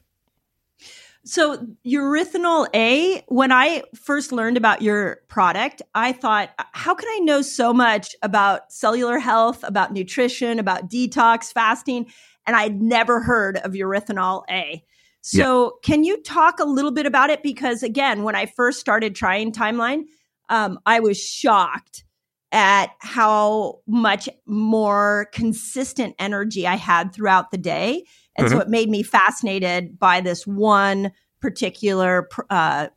[1.25, 7.19] So, urolithin A, when I first learned about your product, I thought, how can I
[7.19, 12.07] know so much about cellular health, about nutrition, about detox, fasting?
[12.45, 14.83] And I'd never heard of urolithin A.
[15.21, 15.69] So, yeah.
[15.83, 17.41] can you talk a little bit about it?
[17.41, 20.03] Because, again, when I first started trying Timeline,
[20.49, 22.03] um, I was shocked
[22.53, 28.57] at how much more consistent energy I had throughout the day and mm-hmm.
[28.57, 32.87] so it made me fascinated by this one particular, uh,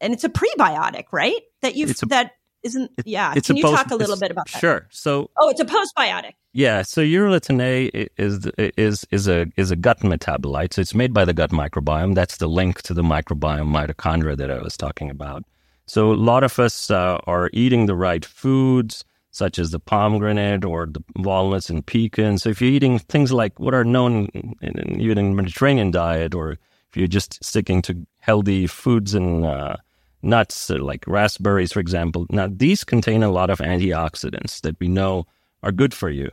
[0.00, 1.40] and it's a prebiotic, right?
[1.60, 3.34] That you've, a, that isn't, it, yeah.
[3.34, 4.60] Can you post, talk a little bit about that?
[4.60, 4.86] Sure.
[4.90, 6.32] So, oh, it's a postbiotic.
[6.54, 10.74] Yeah, so urolithin A is is is a is a gut metabolite.
[10.74, 12.14] So it's made by the gut microbiome.
[12.14, 15.44] That's the link to the microbiome mitochondria that I was talking about.
[15.86, 20.64] So a lot of us uh, are eating the right foods such as the pomegranate
[20.64, 22.42] or the walnuts and pecans.
[22.42, 26.34] So if you're eating things like what are known in, in, even in Mediterranean diet,
[26.34, 29.76] or if you're just sticking to healthy foods and uh,
[30.20, 34.88] nuts uh, like raspberries, for example, now these contain a lot of antioxidants that we
[34.88, 35.26] know
[35.62, 36.30] are good for you.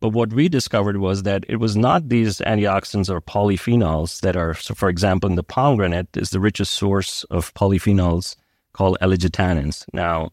[0.00, 4.54] But what we discovered was that it was not these antioxidants or polyphenols that are,
[4.54, 8.34] so for example, in the pomegranate is the richest source of polyphenols
[8.72, 9.84] called ellagitannins.
[9.92, 10.30] Now,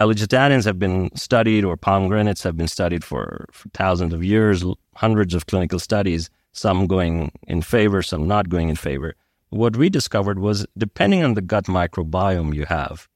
[0.00, 4.64] ellagitannins have been studied, or pomegranates have been studied for, for thousands of years,
[4.96, 9.14] hundreds of clinical studies, some going in favor, some not going in favor.
[9.50, 13.08] What we discovered was depending on the gut microbiome you have,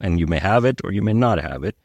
[0.00, 1.76] and you may have it or you may not have it,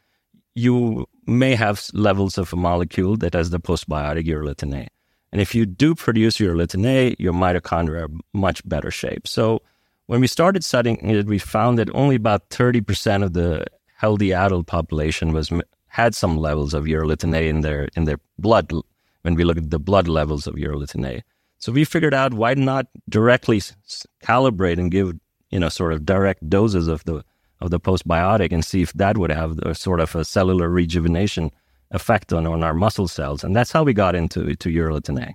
[0.54, 4.88] you may have levels of a molecule that has the postbiotic urolithin A.
[5.32, 9.26] And if you do produce urolithin A, your mitochondria are much better shape.
[9.26, 9.62] So
[10.06, 13.64] when we started studying it, we found that only about 30% of the
[13.96, 15.50] healthy adult population was
[15.86, 18.72] had some levels of urolithin A in their in their blood
[19.22, 21.22] when we look at the blood levels of urolithin A.
[21.58, 23.60] So we figured out why not directly
[24.24, 25.12] calibrate and give
[25.50, 27.22] you know sort of direct doses of the
[27.60, 31.52] of the postbiotic and see if that would have a sort of a cellular rejuvenation
[31.92, 33.44] effect on, on our muscle cells.
[33.44, 35.34] And that's how we got into to urolithin A.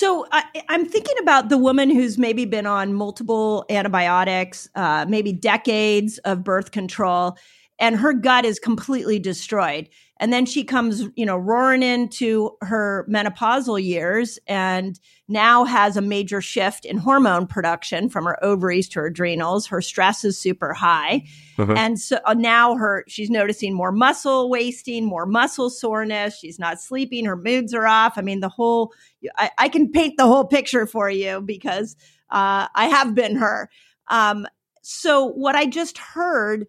[0.00, 5.30] So I, am thinking about the woman who's maybe been on multiple antibiotics, uh, maybe
[5.30, 7.36] decades of birth control,
[7.80, 9.88] and her gut is completely destroyed.
[10.18, 16.02] And then she comes, you know, roaring into her menopausal years and now has a
[16.02, 19.66] major shift in hormone production from her ovaries to her adrenals.
[19.66, 21.24] Her stress is super high.
[21.58, 21.72] Uh-huh.
[21.74, 26.38] And so uh, now her she's noticing more muscle wasting, more muscle soreness.
[26.38, 28.18] She's not sleeping, her moods are off.
[28.18, 28.92] I mean, the whole
[29.38, 31.96] I, I can paint the whole picture for you because
[32.28, 33.70] uh, I have been her.
[34.08, 34.46] Um,
[34.82, 36.66] so what I just heard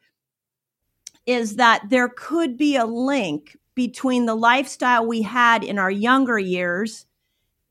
[1.26, 6.38] is that there could be a link between the lifestyle we had in our younger
[6.38, 7.06] years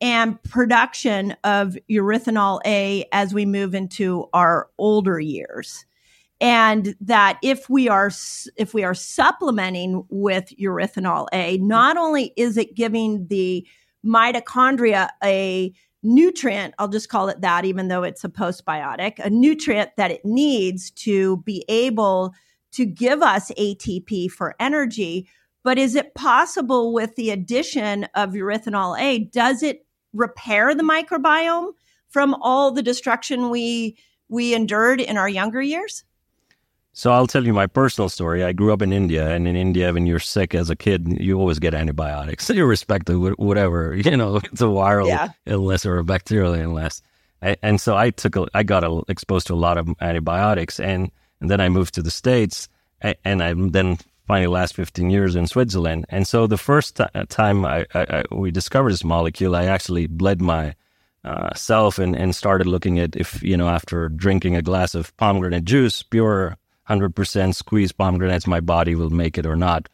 [0.00, 5.84] and production of urolithin A as we move into our older years.
[6.40, 8.10] And that if we are
[8.56, 13.66] if we are supplementing with urolithin A, not only is it giving the
[14.04, 19.90] mitochondria a nutrient, I'll just call it that, even though it's a postbiotic, a nutrient
[19.98, 22.32] that it needs to be able
[22.72, 25.28] to give us ATP for energy.
[25.62, 31.72] But is it possible with the addition of urolithin A, does it repair the microbiome
[32.08, 33.96] from all the destruction we
[34.28, 36.04] we endured in our younger years?
[36.92, 38.42] So I'll tell you my personal story.
[38.42, 41.38] I grew up in India, and in India, when you're sick as a kid, you
[41.38, 45.28] always get antibiotics, irrespective of whatever you know, it's a viral yeah.
[45.46, 47.02] illness or a bacterial illness.
[47.40, 51.10] And so I took, a, I got a, exposed to a lot of antibiotics, and
[51.40, 52.68] and then I moved to the States,
[53.00, 56.06] and I then finally last 15 years in Switzerland.
[56.08, 60.06] And so the first t- time I, I, I, we discovered this molecule, I actually
[60.06, 60.76] bled my
[61.24, 65.16] uh, self and, and started looking at if, you know, after drinking a glass of
[65.16, 66.56] pomegranate juice, pure
[66.88, 69.88] 100% squeezed pomegranates, my body will make it or not.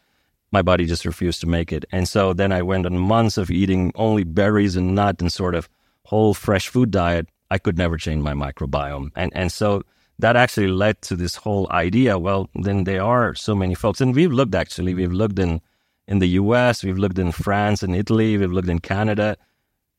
[0.52, 1.84] My body just refused to make it.
[1.90, 5.54] And so then I went on months of eating only berries and nut and sort
[5.54, 5.68] of
[6.04, 7.28] whole fresh food diet.
[7.50, 9.12] I could never change my microbiome.
[9.16, 9.82] And, and so
[10.18, 12.18] that actually led to this whole idea.
[12.18, 14.94] Well, then there are so many folks, and we've looked actually.
[14.94, 15.60] We've looked in
[16.08, 19.36] in the U.S., we've looked in France and Italy, we've looked in Canada.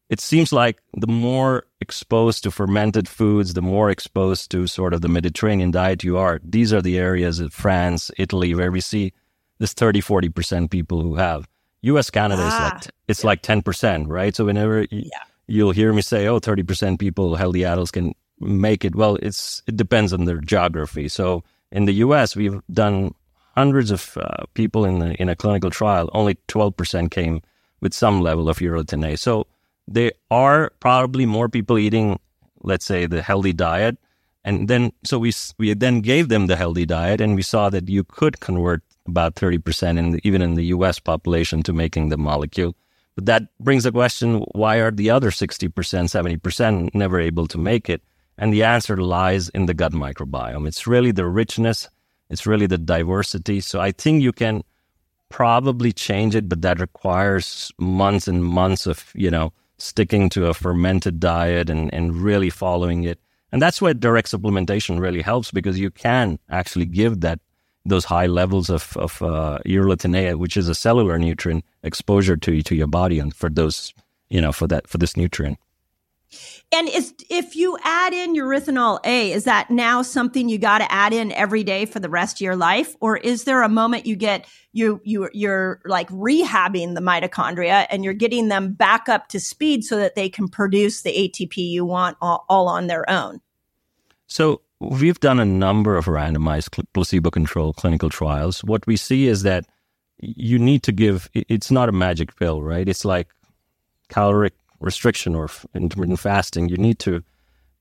[0.09, 5.01] It seems like the more exposed to fermented foods, the more exposed to sort of
[5.01, 6.39] the Mediterranean diet you are.
[6.43, 9.11] These are the areas of France, Italy, where we see
[9.59, 11.47] this 30, 40% people who have.
[11.81, 13.27] US, Canada ah, is like, ah, it's yeah.
[13.27, 14.33] like 10%, right?
[14.33, 15.09] So whenever yeah.
[15.47, 19.75] you'll hear me say, oh, 30% people, healthy adults can make it well it's it
[19.75, 21.07] depends on their geography.
[21.07, 23.13] So in the US we've done
[23.55, 26.09] hundreds of uh, people in the, in a clinical trial.
[26.13, 27.41] Only 12% came
[27.81, 29.47] with some level of A so
[29.87, 32.19] there are probably more people eating
[32.63, 33.97] let's say the healthy diet.
[34.43, 37.89] And then so we we then gave them the healthy diet and we saw that
[37.89, 42.17] you could convert about 30% in the, even in the US population to making the
[42.17, 42.75] molecule.
[43.15, 47.89] But that brings the question why are the other 60% 70% never able to make
[47.89, 48.01] it
[48.37, 50.67] and the answer lies in the gut microbiome.
[50.67, 51.89] It's really the richness,
[52.29, 53.61] it's really the diversity.
[53.61, 54.63] So I think you can
[55.29, 60.53] probably change it, but that requires months and months of, you know, sticking to a
[60.53, 63.19] fermented diet and, and really following it.
[63.51, 67.39] And that's where direct supplementation really helps because you can actually give that
[67.85, 72.61] those high levels of, of uh, urolithin A, which is a cellular nutrient, exposure to
[72.61, 73.93] to your body and for those,
[74.29, 75.57] you know, for that for this nutrient.
[76.71, 80.91] And is if you add in urolithin A, is that now something you got to
[80.91, 84.05] add in every day for the rest of your life, or is there a moment
[84.05, 89.29] you get you you you're like rehabbing the mitochondria and you're getting them back up
[89.29, 93.09] to speed so that they can produce the ATP you want all, all on their
[93.09, 93.39] own?
[94.27, 98.63] So we've done a number of randomized placebo-controlled clinical trials.
[98.63, 99.65] What we see is that
[100.19, 101.29] you need to give.
[101.33, 102.87] It's not a magic pill, right?
[102.87, 103.29] It's like
[104.09, 107.23] caloric restriction or intermittent fasting, you need to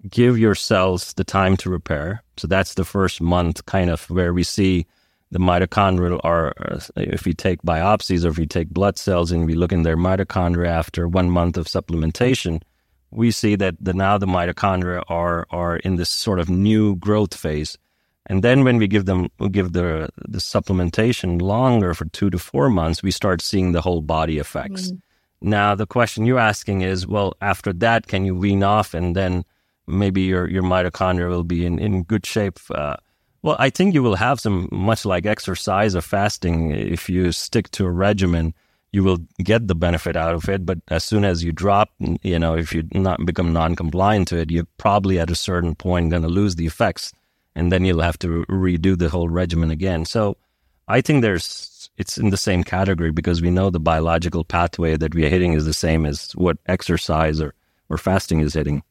[0.09, 2.22] give your cells the time to repair.
[2.36, 4.86] So that's the first month, kind of where we see
[5.30, 9.47] the mitochondrial are uh, if we take biopsies or if we take blood cells and
[9.47, 12.62] we look in their mitochondria after one month of supplementation,
[13.11, 17.34] we see that the, now the mitochondria are are in this sort of new growth
[17.34, 17.76] phase.
[18.28, 22.38] And then when we give them we give the the supplementation longer for two to
[22.38, 24.92] four months, we start seeing the whole body effects.
[24.92, 25.01] Mm.
[25.41, 29.45] Now, the question you're asking is, well, after that, can you wean off and then
[29.87, 32.59] maybe your, your mitochondria will be in, in good shape?
[32.70, 32.97] Uh,
[33.43, 37.70] well, I think you will have some, much like exercise or fasting, if you stick
[37.72, 38.55] to a regimen,
[38.93, 40.64] you will get the benefit out of it.
[40.64, 41.91] But as soon as you drop,
[42.22, 46.11] you know, if you not become non-compliant to it, you're probably at a certain point
[46.11, 47.12] going to lose the effects,
[47.55, 50.07] and then you'll have to redo the whole regimen again.
[50.07, 50.39] So,
[50.89, 51.45] I think there's
[51.99, 55.55] it's in the same category because we know the biological pathway that we are hitting
[55.55, 57.55] is the same as what exercise or,
[57.88, 58.82] or fasting is hitting.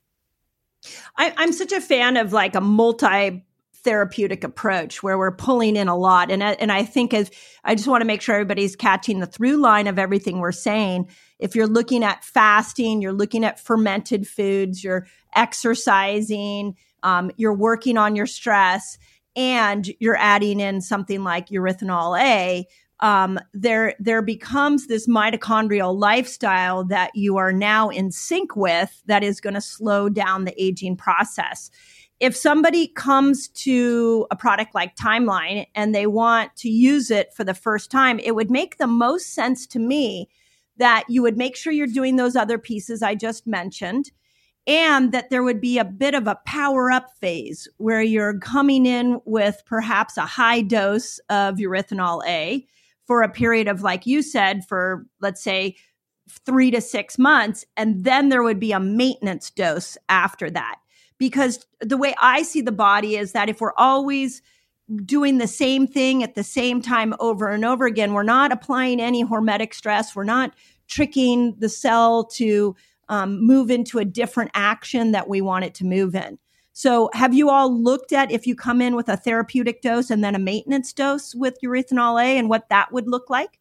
[1.18, 3.44] I, I'm such a fan of like a multi
[3.86, 6.32] therapeutic approach where we're pulling in a lot.
[6.32, 7.30] And, and I think as
[7.64, 11.08] I just want to make sure everybody's catching the through line of everything we're saying.
[11.38, 17.98] If you're looking at fasting, you're looking at fermented foods, you're exercising, um, you're working
[17.98, 18.98] on your stress,
[19.36, 22.66] and you're adding in something like urolithin A,
[23.06, 29.24] um, there there becomes this mitochondrial lifestyle that you are now in sync with that
[29.24, 31.70] is going to slow down the aging process.
[32.20, 37.44] If somebody comes to a product like Timeline and they want to use it for
[37.44, 40.28] the first time, it would make the most sense to me
[40.78, 44.10] that you would make sure you're doing those other pieces I just mentioned
[44.66, 48.88] and that there would be a bit of a power up phase where you're coming
[48.88, 52.66] in with perhaps a high dose of urolithin A
[53.06, 55.76] for a period of, like you said, for let's say
[56.30, 57.66] three to six months.
[57.78, 60.78] And then there would be a maintenance dose after that.
[61.18, 64.42] Because the way I see the body is that if we're always
[65.06, 69.00] doing the same thing at the same time over and over again, we're not applying
[69.00, 70.16] any hormetic stress.
[70.16, 70.54] We're not
[70.88, 72.76] tricking the cell to
[73.08, 76.38] um, move into a different action that we want it to move in.
[76.78, 80.22] So, have you all looked at if you come in with a therapeutic dose and
[80.22, 83.60] then a maintenance dose with urolithin A and what that would look like?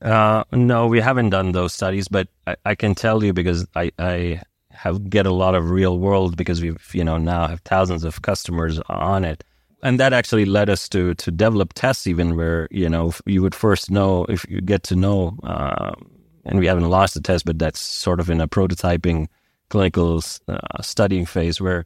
[0.00, 3.90] Uh, no, we haven't done those studies, but I, I can tell you because I,
[3.98, 8.04] I have get a lot of real world because we've you know now have thousands
[8.04, 9.42] of customers on it,
[9.82, 13.56] and that actually led us to to develop tests even where you know you would
[13.56, 15.94] first know if you get to know, uh,
[16.44, 19.26] and we haven't launched the test, but that's sort of in a prototyping
[19.68, 21.84] clinical uh, studying phase where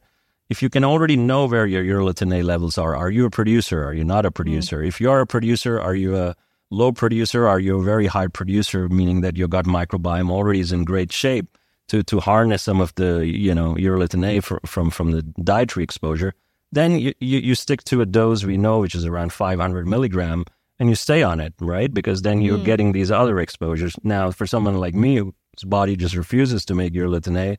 [0.51, 3.85] if you can already know where your urolithin A levels are, are you a producer?
[3.85, 4.33] Are you not a mm.
[4.33, 4.81] producer?
[4.81, 4.87] Mm.
[4.89, 6.35] If you are a producer, are you a
[6.69, 7.47] low producer?
[7.47, 11.13] Are you a very high producer, meaning that your gut microbiome already is in great
[11.13, 15.21] shape to, to harness some of the, you know, urolithin A for, from, from the
[15.21, 16.33] dietary exposure?
[16.73, 20.43] Then you, you, you, stick to a dose we know, which is around 500 milligram,
[20.79, 21.93] and you stay on it, right?
[21.93, 22.65] Because then you're mm.
[22.65, 23.95] getting these other exposures.
[24.03, 27.57] Now, for someone like me, whose body just refuses to make urolithin A,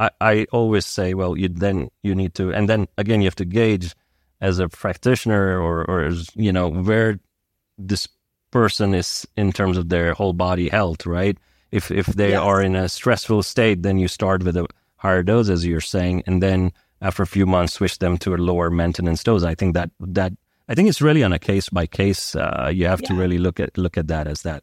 [0.00, 3.36] I, I always say, well, you then you need to, and then again, you have
[3.36, 3.94] to gauge
[4.40, 7.20] as a practitioner or, or as, you know, where
[7.76, 8.08] this
[8.50, 11.36] person is in terms of their whole body health, right?
[11.70, 12.40] If, if they yes.
[12.40, 16.24] are in a stressful state, then you start with a higher dose, as you're saying,
[16.26, 16.72] and then
[17.02, 19.44] after a few months, switch them to a lower maintenance dose.
[19.44, 20.32] I think that, that,
[20.68, 22.34] I think it's really on a case by case.
[22.34, 23.08] Uh, you have yeah.
[23.08, 24.62] to really look at, look at that as that.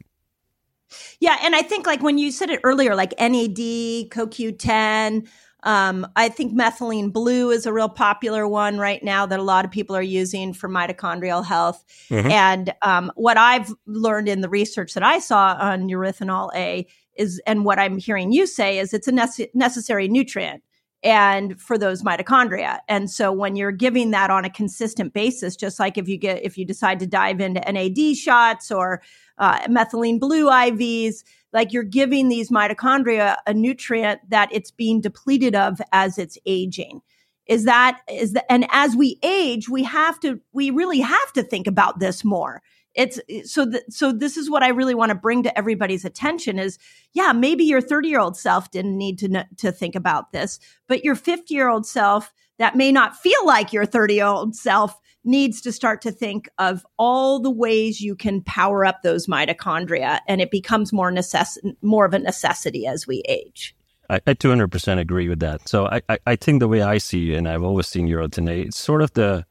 [1.20, 5.28] Yeah, and I think like when you said it earlier, like NAD, CoQ10,
[5.64, 9.64] um, I think methylene blue is a real popular one right now that a lot
[9.64, 11.84] of people are using for mitochondrial health.
[12.10, 12.30] Mm-hmm.
[12.30, 16.86] And um, what I've learned in the research that I saw on urolithin A
[17.16, 20.62] is, and what I'm hearing you say is it's a nece- necessary nutrient
[21.02, 22.78] and for those mitochondria.
[22.88, 26.42] And so when you're giving that on a consistent basis, just like if you get,
[26.42, 29.02] if you decide to dive into NAD shots or
[29.38, 31.22] uh, methylene blue IVs,
[31.52, 37.00] like you're giving these mitochondria a nutrient that it's being depleted of as it's aging.
[37.46, 41.42] Is that, is that, and as we age, we have to, we really have to
[41.42, 42.60] think about this more
[42.98, 43.20] it's
[43.50, 46.78] so th- so this is what I really want to bring to everybody's attention is
[47.12, 50.58] yeah maybe your 30 year old self didn't need to kn- to think about this
[50.88, 54.56] but your 50 year old self that may not feel like your 30 year old
[54.56, 59.26] self needs to start to think of all the ways you can power up those
[59.26, 63.74] mitochondria and it becomes more necess- more of a necessity as we age
[64.10, 65.68] I, I 200% agree with that.
[65.68, 68.78] So I, I, I, think the way I see, and I've always seen urotene, it's
[68.78, 69.44] sort of the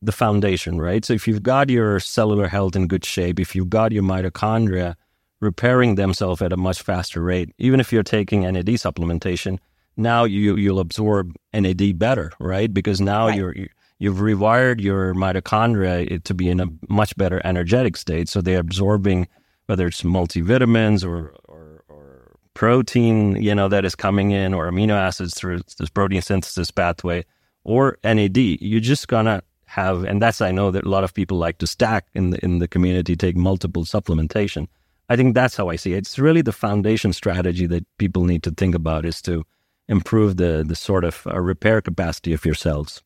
[0.00, 1.04] the foundation, right?
[1.04, 4.94] So if you've got your cellular health in good shape, if you've got your mitochondria
[5.40, 9.58] repairing themselves at a much faster rate, even if you're taking NAD supplementation,
[9.96, 12.72] now you you'll absorb NAD better, right?
[12.72, 13.36] Because now right.
[13.36, 13.54] you're
[13.98, 18.60] you've rewired your mitochondria eh, to be in a much better energetic state, so they're
[18.60, 19.26] absorbing
[19.66, 24.94] whether it's multivitamins or, or, or protein, you know, that is coming in, or amino
[24.94, 27.24] acids through this protein synthesis pathway,
[27.64, 28.36] or NAD.
[28.36, 31.66] You're just gonna have, and that's I know that a lot of people like to
[31.66, 34.66] stack in the in the community, take multiple supplementation.
[35.08, 35.98] I think that's how I see it.
[35.98, 39.44] It's really the foundation strategy that people need to think about is to
[39.88, 43.02] improve the the sort of uh, repair capacity of your cells.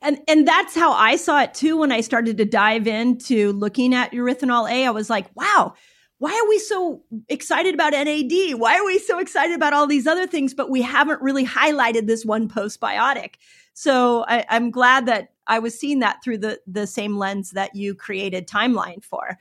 [0.00, 3.94] And and that's how I saw it too when I started to dive into looking
[3.94, 4.86] at urolithin A.
[4.86, 5.74] I was like, wow,
[6.18, 8.54] why are we so excited about NAD?
[8.54, 12.06] Why are we so excited about all these other things, but we haven't really highlighted
[12.06, 13.34] this one postbiotic?
[13.74, 17.74] So I, I'm glad that I was seeing that through the the same lens that
[17.74, 19.38] you created timeline for.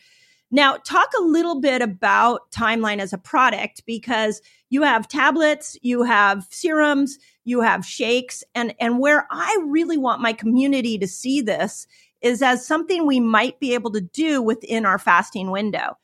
[0.53, 6.03] Now, talk a little bit about Timeline as a product because you have tablets, you
[6.03, 11.39] have serums, you have shakes, and, and where I really want my community to see
[11.39, 11.87] this
[12.21, 15.97] is as something we might be able to do within our fasting window.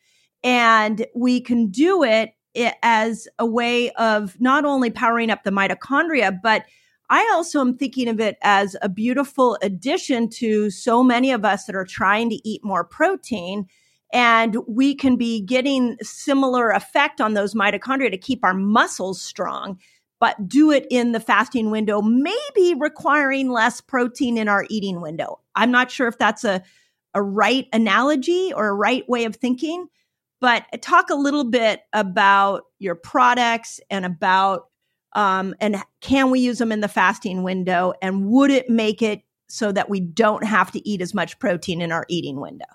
[0.43, 5.51] And we can do it eh, as a way of not only powering up the
[5.51, 6.63] mitochondria, but
[7.09, 11.65] I also am thinking of it as a beautiful addition to so many of us
[11.65, 13.67] that are trying to eat more protein
[14.13, 19.79] and we can be getting similar effect on those mitochondria to keep our muscles strong
[20.19, 25.39] but do it in the fasting window maybe requiring less protein in our eating window.
[25.55, 26.63] I'm not sure if that's a,
[27.13, 29.87] a right analogy or a right way of thinking
[30.39, 34.66] but talk a little bit about your products and about
[35.17, 39.23] um, and can we use them in the fasting window and would it make it
[39.47, 42.65] so that we don't have to eat as much protein in our eating window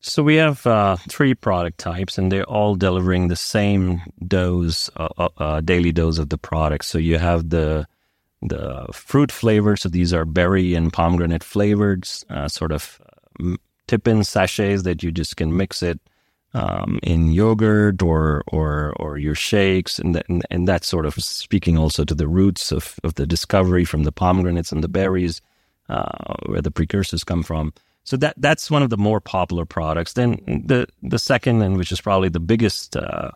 [0.00, 5.08] so we have uh, three product types, and they're all delivering the same dose, uh,
[5.18, 6.84] uh, uh, daily dose of the product.
[6.84, 7.88] So you have the
[8.40, 9.80] the fruit flavors.
[9.80, 13.00] So these are berry and pomegranate flavored, uh, sort of
[13.42, 13.56] uh,
[13.88, 15.98] tip-in sachets that you just can mix it
[16.56, 21.76] um, in yogurt or or or your shakes, and, and and that's sort of speaking
[21.76, 25.42] also to the roots of of the discovery from the pomegranates and the berries,
[26.46, 27.72] where the precursors come from.
[28.04, 30.14] So that that's one of the more popular products.
[30.14, 33.32] Then the the second, and which is probably the biggest uh,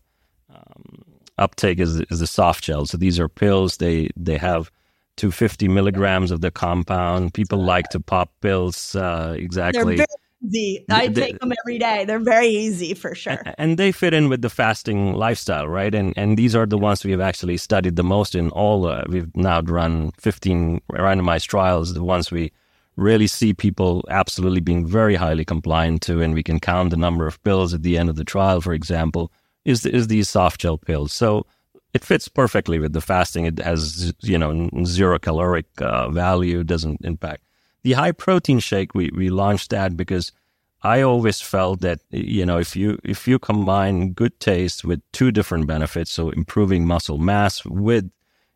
[0.49, 1.05] um,
[1.39, 2.87] uptake, is is the soft gel.
[2.87, 3.79] So these are pills.
[3.79, 4.71] They they have
[5.16, 7.35] 250 milligrams of the compound.
[7.35, 8.95] People like to pop pills.
[8.95, 9.97] Uh, exactly.
[9.97, 10.84] They're very easy.
[10.91, 12.05] I take them every day.
[12.05, 13.43] They're very easy for sure.
[13.59, 15.95] And they fit in with the fasting lifestyle, right?
[15.95, 18.86] And and these are the ones we have actually studied the most in all.
[18.86, 21.95] Uh, we've now run 15 randomized trials.
[21.95, 22.53] The ones we
[22.97, 27.26] really see people absolutely being very highly compliant to, and we can count the number
[27.26, 29.32] of pills at the end of the trial, for example,
[29.64, 31.12] is is these soft gel pills.
[31.12, 31.47] So
[31.93, 33.47] it fits perfectly with the fasting.
[33.47, 37.43] It has you know zero caloric uh, value, doesn't impact
[37.83, 38.95] the high protein shake.
[38.95, 40.33] We we launched that because
[40.83, 45.31] I always felt that you know if you if you combine good taste with two
[45.31, 48.11] different benefits, so improving muscle mass with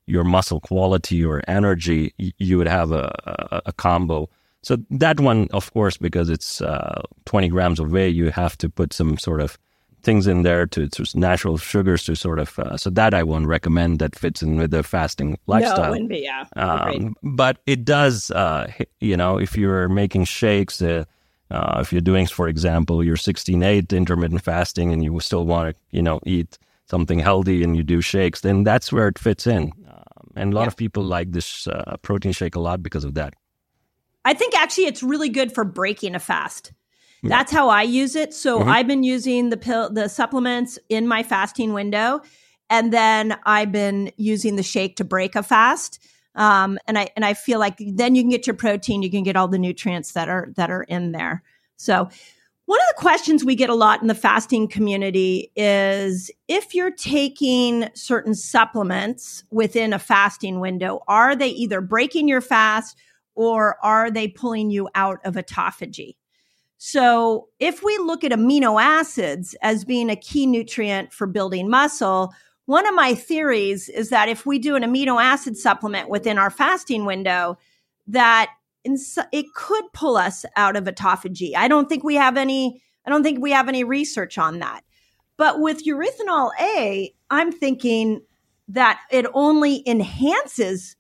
[0.07, 4.29] your muscle quality or energy, you would have a, a, a combo.
[4.63, 8.69] So that one, of course, because it's uh, 20 grams of whey, you have to
[8.69, 9.59] put some sort of
[10.05, 12.59] things in there to, to natural sugars to sort of.
[12.59, 13.99] Uh, so that I won't recommend.
[13.99, 15.85] That fits in with the fasting lifestyle.
[15.85, 16.19] No, wouldn't be.
[16.19, 18.31] Yeah, um, but it does.
[18.31, 20.81] Uh, you know, if you're making shakes.
[20.81, 21.05] Uh,
[21.51, 25.81] uh, if you're doing, for example, your 16-8 intermittent fasting, and you still want to,
[25.91, 29.71] you know, eat something healthy, and you do shakes, then that's where it fits in.
[30.37, 30.69] And a lot yeah.
[30.69, 33.35] of people like this uh, protein shake a lot because of that.
[34.25, 36.73] I think actually it's really good for breaking a fast.
[37.29, 38.35] That's how I use it.
[38.35, 38.69] So mm-hmm.
[38.69, 42.21] I've been using the pill, the supplements in my fasting window,
[42.71, 46.01] and then I've been using the shake to break a fast.
[46.35, 49.23] Um, and I and I feel like then you can get your protein, you can
[49.23, 51.43] get all the nutrients that are that are in there.
[51.77, 52.09] So
[52.67, 56.91] one of the questions we get a lot in the fasting community is if you're
[56.91, 62.97] taking certain supplements within a fasting window, are they either breaking your fast
[63.35, 66.17] or are they pulling you out of autophagy?
[66.87, 72.35] So, if we look at amino acids as being a key nutrient for building muscle,
[72.67, 76.51] one of my theories is that if we do an amino acid supplement within our
[76.51, 77.57] fasting window,
[78.09, 78.51] that
[78.85, 81.57] it could pull us out of autophagy.
[81.57, 82.83] I don't think we have any.
[83.07, 84.85] I don't think we have any research on that.
[85.39, 88.21] But with urolithin A, I'm thinking
[88.69, 90.97] that it only enhances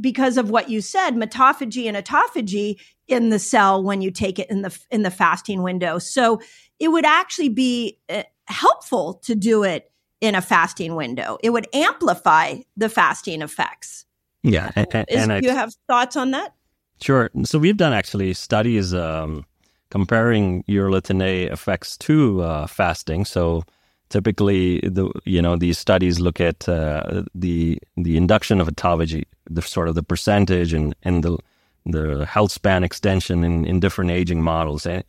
[0.00, 2.76] because of what you said, mitophagy and autophagy
[3.08, 5.98] in the cell when you take it in the in the fasting window.
[5.98, 6.40] So
[6.78, 9.90] it would actually be uh, helpful to do it
[10.20, 11.38] in a fasting window.
[11.42, 14.06] It would amplify the fasting effects.
[14.42, 16.54] Yeah, and, and, Is, and you have thoughts on that?
[17.00, 17.30] Sure.
[17.44, 19.44] So we've done actually studies um,
[19.90, 23.24] comparing urolithin A effects to uh, fasting.
[23.24, 23.64] So
[24.08, 29.62] typically, the you know these studies look at uh, the the induction of autophagy, the
[29.62, 31.38] sort of the percentage and and the
[31.86, 34.86] the health span extension in, in different aging models.
[34.86, 35.04] And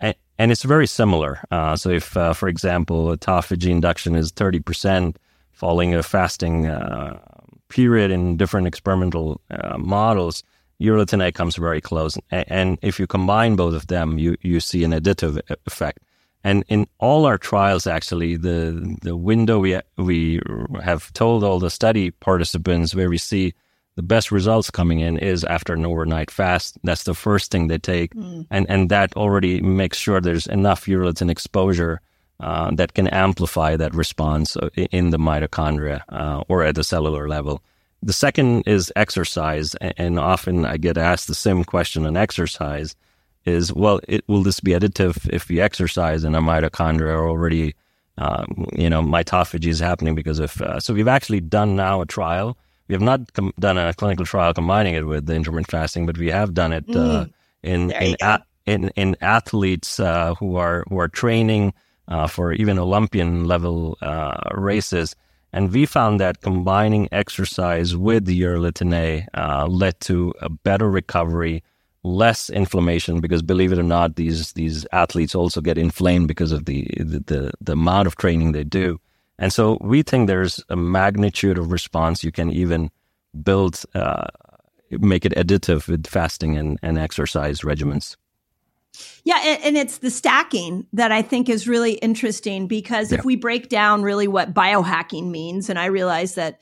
[0.00, 1.40] and, and it's very similar.
[1.50, 5.16] Uh, so if, uh, for example, autophagy induction is 30%
[5.52, 7.18] following a fasting uh,
[7.68, 10.42] period in different experimental uh, models,
[10.80, 12.18] urolithin A comes very close.
[12.30, 16.00] And, and, if you combine both of them, you, you see an additive effect.
[16.44, 20.40] And in all our trials, actually, the the window we we
[20.80, 23.52] have told all the study participants where we see
[23.96, 26.78] the best results coming in is after an overnight fast.
[26.84, 28.46] That's the first thing they take, mm.
[28.50, 32.00] and and that already makes sure there's enough urolithin exposure
[32.40, 37.62] uh, that can amplify that response in the mitochondria uh, or at the cellular level.
[38.02, 42.94] The second is exercise, and often I get asked the same question on exercise:
[43.46, 47.74] is well, it, will this be additive if we exercise and our mitochondria are already,
[48.18, 48.44] uh,
[48.74, 50.60] you know, mitophagy is happening because of.
[50.60, 54.24] Uh, so we've actually done now a trial we have not com- done a clinical
[54.24, 57.32] trial combining it with the intermittent fasting, but we have done it uh, mm.
[57.62, 61.72] in in, a- in, in athletes uh, who are who are training
[62.08, 65.14] uh, for even Olympian level uh, races.
[65.52, 70.90] And we found that combining exercise with the urolithin A uh, led to a better
[70.90, 71.62] recovery,
[72.02, 73.20] less inflammation.
[73.20, 77.20] Because believe it or not, these these athletes also get inflamed because of the the,
[77.20, 79.00] the, the amount of training they do.
[79.38, 82.90] And so we think there's a magnitude of response you can even
[83.42, 84.26] build, uh,
[84.90, 88.16] make it additive with fasting and, and exercise regimens.
[89.24, 93.18] Yeah, and, and, it's the stacking that I think is really interesting because yeah.
[93.18, 96.60] if we break down really what biohacking means, and I realize that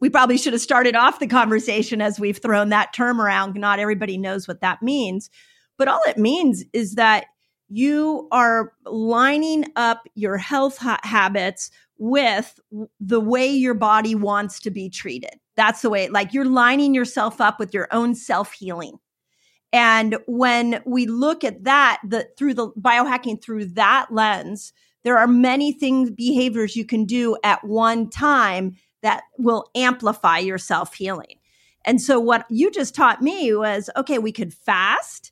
[0.00, 3.54] we probably should have started off the conversation as we've thrown that term around.
[3.56, 5.28] Not everybody knows what that means,
[5.76, 7.24] but all it means is that
[7.68, 11.70] you are lining up your health ha- habits
[12.02, 12.58] with
[12.98, 15.38] the way your body wants to be treated.
[15.54, 18.98] That's the way, like you're lining yourself up with your own self healing.
[19.72, 24.72] And when we look at that, the through the biohacking through that lens,
[25.04, 30.58] there are many things, behaviors you can do at one time that will amplify your
[30.58, 31.36] self healing.
[31.84, 35.30] And so what you just taught me was okay, we could fast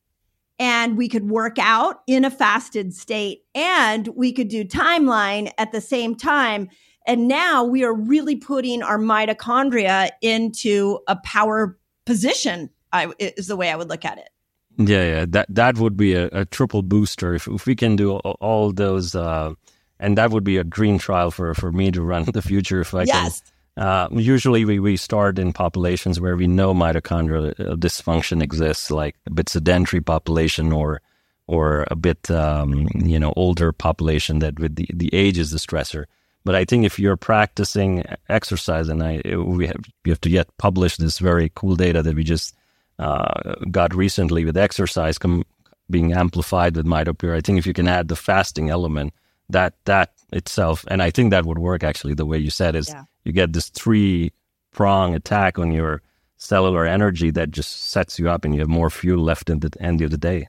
[0.61, 5.73] and we could work out in a fasted state and we could do timeline at
[5.73, 6.69] the same time.
[7.07, 13.57] And now we are really putting our mitochondria into a power position, I, is the
[13.57, 14.29] way I would look at it.
[14.77, 18.13] Yeah, yeah, that that would be a, a triple booster if if we can do
[18.13, 19.53] all, all those, uh,
[19.99, 22.81] and that would be a dream trial for for me to run in the future
[22.81, 23.41] if I yes.
[23.41, 28.91] can uh, usually, we, we start in populations where we know mitochondrial uh, dysfunction exists,
[28.91, 31.01] like a bit sedentary population or
[31.47, 35.59] or a bit um, you know older population that with the, the age is the
[35.59, 36.05] stressor.
[36.45, 40.49] But I think if you're practicing exercise, and I we have we have to yet
[40.59, 42.55] publish this very cool data that we just
[42.99, 45.45] uh, got recently with exercise com-
[45.89, 47.37] being amplified with mitopure.
[47.37, 49.13] I think if you can add the fasting element,
[49.49, 52.89] that that itself, and I think that would work actually the way you said is
[52.89, 53.05] yeah.
[53.25, 54.33] You get this three
[54.73, 56.03] prong attack on your
[56.37, 59.71] cellular energy that just sets you up and you have more fuel left at the
[59.81, 60.49] end of the day.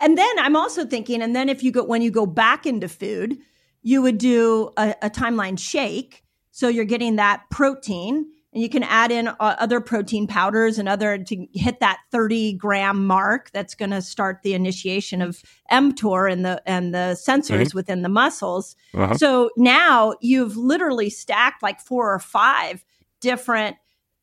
[0.00, 2.88] And then I'm also thinking, and then if you go when you go back into
[2.88, 3.36] food,
[3.82, 6.24] you would do a, a timeline shake.
[6.50, 10.88] So you're getting that protein and you can add in uh, other protein powders and
[10.88, 16.30] other to hit that 30 gram mark that's going to start the initiation of mTOR
[16.30, 17.76] and the and the sensors mm-hmm.
[17.76, 18.74] within the muscles.
[18.94, 19.14] Uh-huh.
[19.14, 22.84] So now you've literally stacked like four or five
[23.20, 23.76] different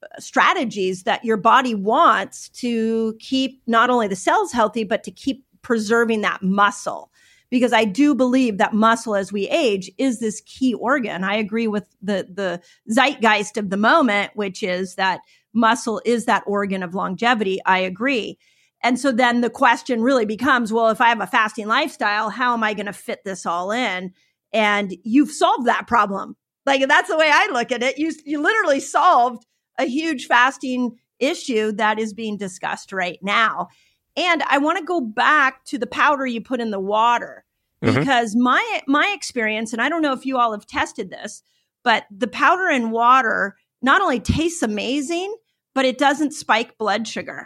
[0.04, 5.12] uh, strategies that your body wants to keep not only the cells healthy but to
[5.12, 7.12] keep preserving that muscle
[7.50, 11.24] because I do believe that muscle as we age is this key organ.
[11.24, 15.22] I agree with the, the zeitgeist of the moment, which is that
[15.54, 17.60] muscle is that organ of longevity.
[17.66, 18.38] I agree.
[18.84, 22.54] And so then the question really becomes, well, if I have a fasting lifestyle, how
[22.54, 24.14] am I going to fit this all in?
[24.54, 26.36] And you've solved that problem.
[26.66, 27.98] Like that's the way I look at it.
[27.98, 29.46] You, you literally solved
[29.80, 33.70] a huge fasting issue that is being discussed right now.
[34.18, 37.46] And I want to go back to the powder you put in the water
[37.84, 37.98] mm-hmm.
[38.00, 38.44] because mm-hmm.
[38.44, 41.44] my my experience, and I don't know if you all have tested this,
[41.84, 45.36] but the powder in water not only tastes amazing,
[45.76, 47.46] but it doesn't spike blood sugar.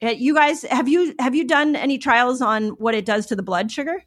[0.00, 3.42] You guys, have you have you done any trials on what it does to the
[3.42, 4.04] blood sugar?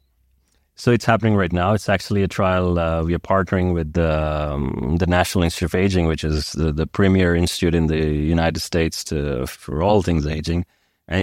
[0.74, 1.74] So it's happening right now.
[1.74, 2.78] It's actually a trial.
[2.78, 6.72] Uh, we are partnering with the, um, the National Institute of Aging, which is the,
[6.72, 10.64] the premier institute in the United States to, for all things aging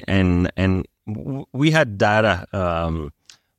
[0.08, 0.88] and and,
[1.54, 2.46] we had data.
[2.54, 3.12] Um,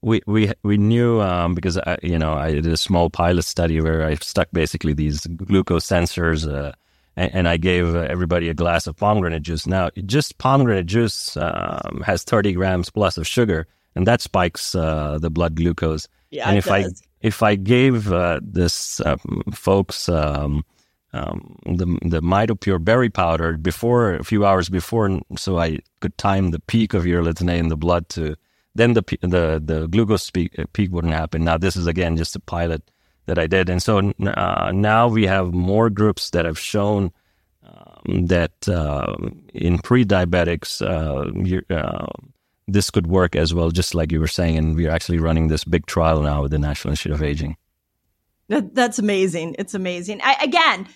[0.02, 3.80] we we we knew um, because I, you know I did a small pilot study
[3.80, 6.72] where I stuck basically these glucose sensors, uh,
[7.16, 9.66] and, and, I gave everybody a glass of pomegranate juice.
[9.66, 15.18] Now, just pomegranate juice um, has 30 grams plus of sugar, and that spikes uh,
[15.20, 16.06] the blood glucose.
[16.30, 16.86] Yeah, and if I
[17.20, 20.64] if I gave uh, this um, folks um,
[21.12, 26.50] um, the the mitopure berry powder before a few hours before, so I could time
[26.50, 28.36] the peak of urolithin A in the blood to
[28.74, 31.44] then the the the glucose peak, uh, peak wouldn't happen.
[31.44, 32.82] Now this is again just a pilot
[33.26, 37.12] that I did, and so uh, now we have more groups that have shown
[37.64, 39.14] um, that uh,
[39.54, 42.06] in pre-diabetics, uh, uh,
[42.66, 44.56] this could work as well, just like you were saying.
[44.56, 47.56] And we're actually running this big trial now with the National Institute of Aging.
[48.48, 49.56] That, that's amazing.
[49.58, 50.20] It's amazing.
[50.24, 50.88] I, again,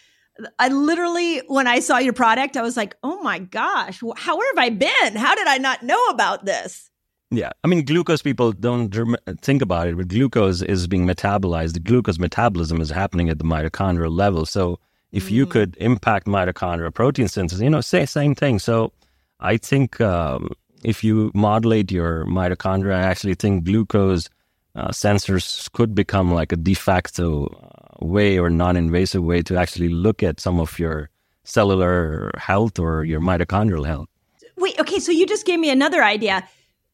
[0.59, 4.53] I literally, when I saw your product, I was like, oh my gosh, how where
[4.55, 5.17] have I been?
[5.17, 6.91] How did I not know about this?
[7.31, 8.95] Yeah, I mean, glucose people don't
[9.41, 11.73] think about it, but glucose is being metabolized.
[11.73, 14.47] The glucose metabolism is happening at the mitochondrial level.
[14.47, 14.79] So
[15.11, 18.59] if you could impact mitochondrial protein synthesis, you know, say same thing.
[18.59, 18.93] So
[19.41, 20.51] I think um,
[20.83, 24.29] if you modulate your mitochondria, I actually think glucose
[24.77, 27.64] uh, sensors could become like a de facto
[28.01, 31.11] way or non-invasive way to actually look at some of your
[31.45, 34.09] cellular health or your mitochondrial health.
[34.57, 36.47] Wait, okay, so you just gave me another idea.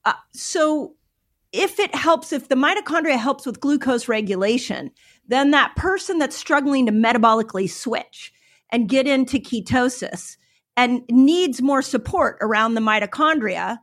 [0.05, 0.95] Uh, so
[1.53, 4.91] if it helps, if the mitochondria helps with glucose regulation,
[5.29, 8.33] then that person that's struggling to metabolically switch
[8.71, 10.37] and get into ketosis
[10.77, 13.79] and needs more support around the mitochondria,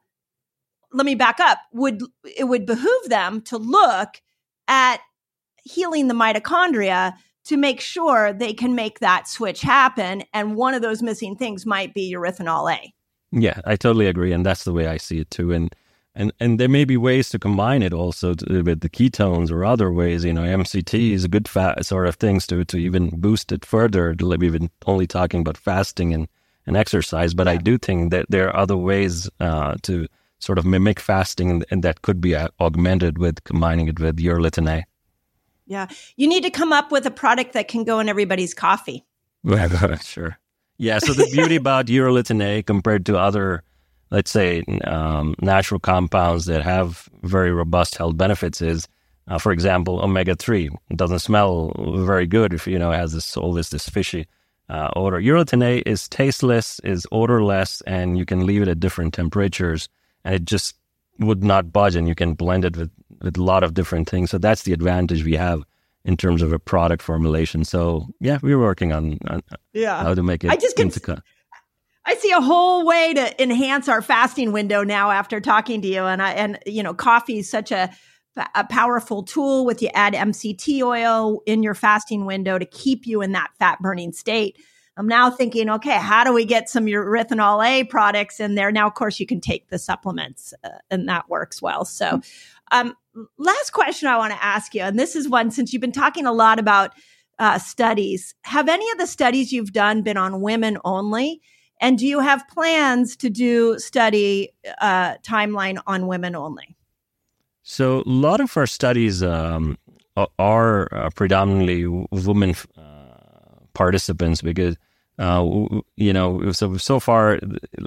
[0.94, 4.22] let me back up, would it would behoove them to look
[4.68, 5.02] at
[5.68, 7.14] healing the mitochondria
[7.46, 10.24] to make sure they can make that switch happen.
[10.34, 12.94] And one of those missing things might be urolithin A.
[13.32, 15.52] Yeah, I totally agree, and that's the way I see it too.
[15.52, 15.74] And
[16.16, 19.66] and and there may be ways to combine it also to, with the ketones or
[19.66, 20.26] other ways.
[20.26, 23.66] You know, MCT is a good fat sort of things to to even boost it
[23.66, 24.16] further.
[24.20, 26.28] We've been only talking about fasting and
[26.66, 30.08] and exercise, but I do think that there are other ways uh, to
[30.40, 34.18] sort of mimic fasting, and, and that could be uh, augmented with combining it with
[34.18, 34.86] urolithin A.
[35.68, 35.88] Yeah.
[36.16, 39.06] You need to come up with a product that can go in everybody's coffee.
[40.04, 40.38] sure.
[40.78, 41.00] Yeah.
[41.00, 43.64] So the beauty about urolithin A compared to other,
[44.10, 48.88] let's say, um, natural compounds that have very robust health benefits is,
[49.28, 50.70] uh, for example, omega three.
[50.90, 51.74] It doesn't smell
[52.06, 54.26] very good if you know it has this always this fishy
[54.70, 55.20] uh, odor.
[55.20, 59.90] Urolithin A is tasteless, is odorless, and you can leave it at different temperatures,
[60.24, 60.76] and it just
[61.20, 61.96] would not budge.
[61.96, 62.92] And you can blend it with
[63.22, 64.30] with a lot of different things.
[64.32, 65.64] So that's the advantage we have
[66.06, 67.64] in terms of a product formulation.
[67.66, 69.42] So yeah, we're working on, on
[69.74, 70.02] Yeah.
[70.04, 71.22] how to make it I just can- into
[72.10, 76.04] I see a whole way to enhance our fasting window now after talking to you.
[76.04, 77.90] And I, and, you know, coffee is such a,
[78.56, 83.22] a powerful tool with you add MCT oil in your fasting window to keep you
[83.22, 84.58] in that fat burning state.
[84.96, 88.72] I'm now thinking, okay, how do we get some urolithin A products in there?
[88.72, 91.84] Now, of course, you can take the supplements uh, and that works well.
[91.84, 92.22] So,
[92.72, 92.96] um,
[93.38, 96.26] last question I want to ask you, and this is one since you've been talking
[96.26, 96.94] a lot about
[97.40, 98.36] uh, studies.
[98.44, 101.42] Have any of the studies you've done been on women only?
[101.80, 104.50] And do you have plans to do study
[104.82, 106.76] uh, timeline on women only?
[107.62, 109.78] So a lot of our studies um,
[110.40, 112.82] are uh, predominantly women uh,
[113.74, 114.78] participants because
[115.20, 115.44] uh,
[115.96, 117.40] you know so so far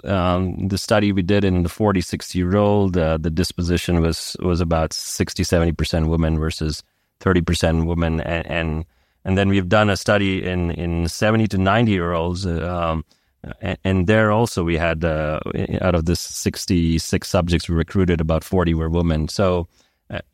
[0.04, 4.36] um, the study we did in the 40 60 year old uh, the disposition was
[4.40, 6.82] was about 60 70 percent women versus
[7.20, 8.20] 30 percent women.
[8.20, 8.84] And, and
[9.24, 13.04] and then we've done a study in in 70 to 90 year olds um,
[13.60, 15.40] and, and there also we had uh,
[15.80, 19.28] out of the 66 subjects we recruited about 40 were women.
[19.28, 19.68] So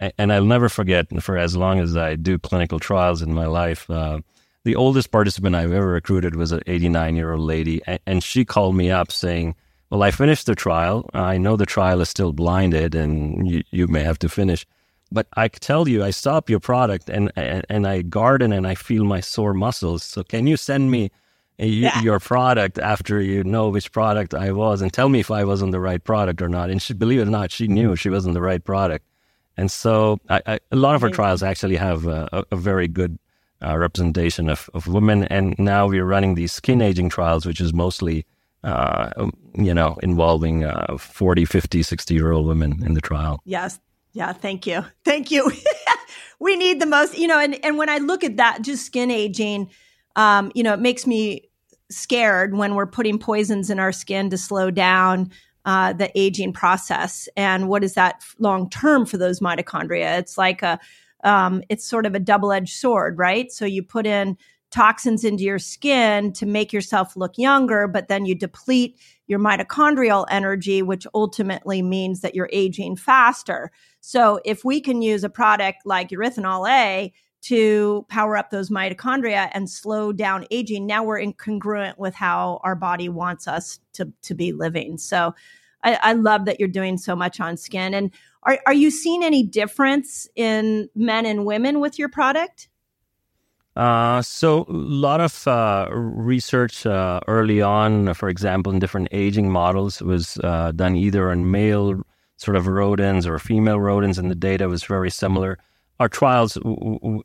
[0.01, 3.89] and i'll never forget for as long as i do clinical trials in my life
[3.91, 4.21] uh,
[4.67, 8.75] the oldest participant i've ever recruited was an 89 year old lady and, she called
[8.77, 9.55] me up saying
[9.91, 13.15] well i finished the trial i know the trial is still blinded and
[13.51, 14.67] you, you may have to finish
[15.13, 18.75] but I tell you, I stop your product and, and and I garden and I
[18.75, 20.03] feel my sore muscles.
[20.03, 21.03] So can you send me
[21.61, 22.01] uh, a- Yeah.
[22.03, 25.63] your product after you know which product I was and tell me if I was
[25.63, 26.71] on the right product or not?
[26.71, 29.05] And she, believe it or not, she knew she was on the right product.
[29.57, 33.17] And so I, I, a lot of our trials actually have a, a very good
[33.65, 35.25] uh, representation of, of women.
[35.25, 38.27] And now we're running these skin aging trials, which is mostly,
[38.65, 43.41] uh, um, you know, involving uh, 40, 50, 60 year old women in the trial.
[43.45, 43.79] Yes.
[44.13, 44.33] Yeah.
[44.33, 44.85] Thank you.
[45.05, 45.51] Thank you.
[46.39, 49.11] we need the most, you know, and, and when I look at that, just skin
[49.11, 49.71] aging,
[50.17, 51.49] um, you know, it makes me
[51.91, 55.31] scared when we're putting poisons in our skin to slow down
[55.67, 57.29] uh, the aging process.
[57.37, 60.19] And what is that long term for those mitochondria?
[60.19, 60.79] It's like a,
[61.27, 63.51] um, it's sort of a double edged sword, right?
[63.53, 64.39] So you put in
[64.71, 70.25] toxins into your skin to make yourself look younger, but then you deplete your mitochondrial
[70.31, 73.71] energy, which ultimately means that you're aging faster.
[74.01, 77.13] So if we can use a product like urolithin A
[77.43, 82.77] to power up those mitochondria and slow down aging, now we're incongruent with how our
[82.77, 84.97] body wants us to, to be living.
[84.97, 85.35] So
[85.87, 87.95] I, I love that you're doing so much on skin.
[87.95, 88.11] And
[88.43, 92.69] are, are you seeing any difference in men and women with your product?
[93.77, 99.51] Uh, so a lot of uh, research uh, early on, for example, in different aging
[99.51, 102.03] models, was uh, done either on male
[102.39, 105.59] sort of rodents or female rodents, and the data was very similar.
[106.01, 106.59] Our trials,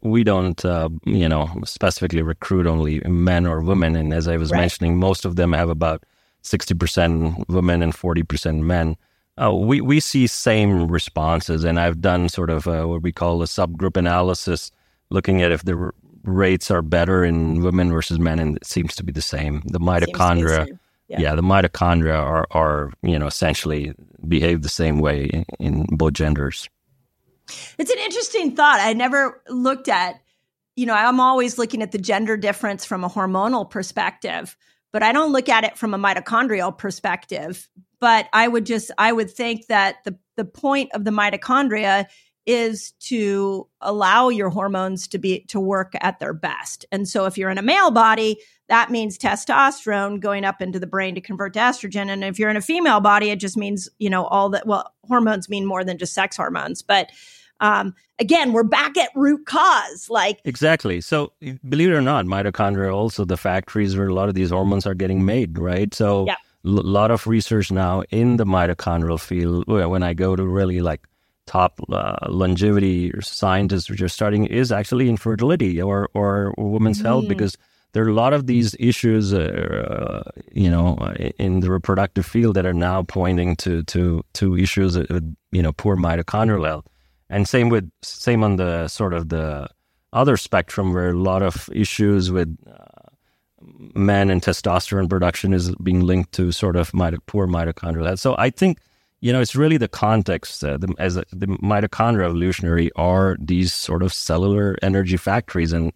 [0.02, 4.52] we don't, uh, you know, specifically recruit only men or women, and as I was
[4.52, 4.60] right.
[4.60, 6.04] mentioning, most of them have about
[6.42, 8.98] sixty percent women and forty percent men.
[9.42, 13.46] Uh, we we see same responses, and I've done sort of what we call a
[13.46, 14.72] subgroup analysis,
[15.10, 15.92] looking at if the
[16.24, 19.62] rates are better in women versus men, and it seems to be the same.
[19.66, 21.20] The mitochondria, the yeah.
[21.20, 21.36] yeah.
[21.36, 23.94] the mitochondria are, are you know essentially
[24.28, 26.70] behave the same way in, in both genders.
[27.78, 28.80] It's an interesting thought.
[28.80, 30.22] I never looked at.
[30.78, 34.56] You know, I'm always looking at the gender difference from a hormonal perspective,
[34.92, 37.68] but I don't look at it from a mitochondrial perspective.
[38.00, 42.08] But I would just, I would think that the the point of the mitochondria
[42.48, 46.86] is to allow your hormones to be to work at their best.
[46.92, 48.38] And so if you're in a male body,
[48.68, 52.10] that means testosterone going up into the brain to convert to estrogen.
[52.10, 54.92] And if you're in a female body, it just means, you know, all that well,
[55.08, 56.82] hormones mean more than just sex hormones.
[56.82, 57.12] But
[57.62, 60.10] um, again, we're back at root cause.
[60.10, 61.00] Like exactly.
[61.00, 61.32] So
[61.70, 64.94] believe it or not, mitochondria also the factories where a lot of these hormones are
[64.94, 65.94] getting made, right?
[65.94, 69.66] So a lot of research now in the mitochondrial field.
[69.68, 71.08] When I go to really like
[71.48, 77.06] top uh, longevity scientists which are starting, is actually infertility or or women's mm.
[77.06, 77.58] health because
[77.94, 80.96] there are a lot of these issues, uh, you know,
[81.38, 85.74] in the reproductive field that are now pointing to to to issues with you know
[85.74, 86.86] poor mitochondrial health,
[87.32, 89.68] and same with same on the sort of the
[90.14, 93.10] other spectrum where a lot of issues with uh,
[93.96, 96.92] men and testosterone production is being linked to sort of
[97.26, 98.20] poor mitochondrial health.
[98.20, 98.78] So I think
[99.22, 100.64] you know, it's really the context.
[100.64, 105.94] Uh, the, as a, the mitochondria evolutionary are these sort of cellular energy factories, and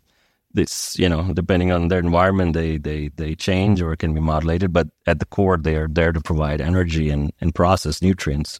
[0.53, 4.71] this, you know, depending on their environment, they they they change or can be modulated.
[4.71, 8.59] But at the core, they are there to provide energy and and process nutrients.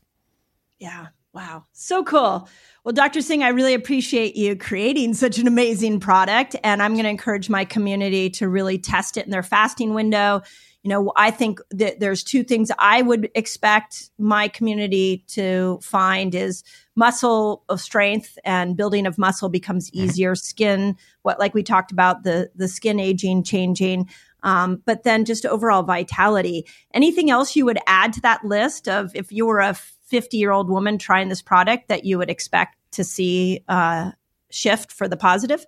[0.80, 1.08] Yeah.
[1.36, 1.66] Wow.
[1.74, 2.50] So cool.
[2.86, 3.22] Well, Dr.
[3.22, 6.56] Singh, I really appreciate you creating such an amazing product.
[6.64, 10.42] And I'm going to encourage my community to really test it in their fasting window
[10.86, 16.36] you know, I think that there's two things I would expect my community to find
[16.36, 16.64] is
[16.96, 20.06] muscle of strength and building of muscle becomes mm-hmm.
[20.06, 20.36] easier.
[20.36, 24.12] Skin, what like we talked about the the skin aging, changing,
[24.44, 26.68] um, but then just overall vitality.
[26.94, 29.76] Anything else you would add to that list of if you were a
[30.06, 34.12] 50 year old woman trying this product that you would expect to see uh,
[34.50, 35.66] shift for the positive?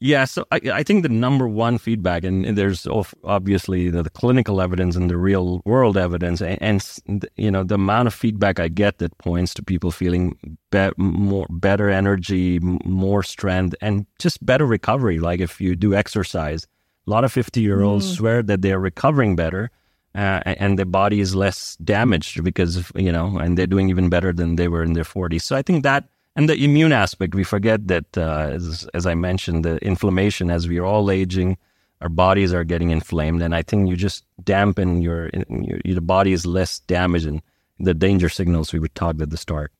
[0.00, 2.86] Yeah, so I, I think the number one feedback, and, there's
[3.24, 6.58] obviously the, the, clinical evidence and the real world evidence, and,
[7.06, 10.36] and, you know the amount of feedback I get that points to people feeling
[10.70, 15.20] be- more better energy, more strength, and just better recovery.
[15.20, 16.66] Like if you do exercise,
[17.06, 18.16] a lot of fifty year olds mm.
[18.16, 19.70] swear that they are recovering better.
[20.14, 24.32] Uh, and their body is less damaged because you know, and they're doing even better
[24.32, 25.42] than they were in their 40s.
[25.42, 29.14] So I think that and the immune aspect, we forget that, uh, as, as I
[29.14, 31.56] mentioned, the inflammation, as we are all aging,
[32.00, 33.40] our bodies are getting inflamed.
[33.40, 37.40] And I think you just dampen your, your, your body is less damaged and
[37.78, 39.72] the danger signals we were talked at the start.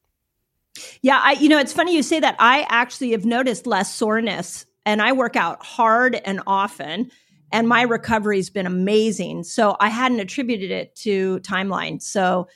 [1.03, 2.35] Yeah, I you know it's funny you say that.
[2.41, 7.13] I actually have noticed less soreness and I work out hard and often
[7.55, 9.45] and my recovery's been amazing.
[9.45, 12.03] So I hadn't attributed it to timeline.
[12.03, 12.49] So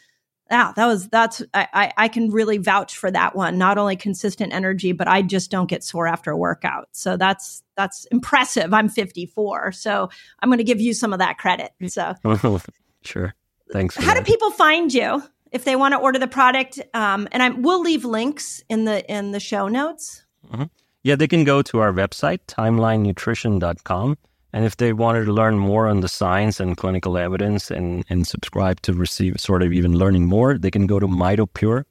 [0.50, 3.58] yeah, that was that's I, I can really vouch for that one.
[3.58, 6.88] Not only consistent energy, but I just don't get sore after a workout.
[6.92, 8.74] So that's that's impressive.
[8.74, 11.70] I'm 54, so I'm going to give you some of that credit.
[11.86, 12.14] So
[13.02, 13.34] sure,
[13.70, 13.94] thanks.
[13.94, 14.24] How that.
[14.24, 15.22] do people find you
[15.52, 16.80] if they want to order the product?
[16.92, 20.24] Um, and I we'll leave links in the in the show notes.
[20.50, 20.64] Mm-hmm.
[21.04, 24.16] Yeah, they can go to our website timelinenutrition.com
[24.52, 28.26] and if they wanted to learn more on the science and clinical evidence and, and
[28.26, 31.84] subscribe to receive sort of even learning more, they can go to mitopure.com,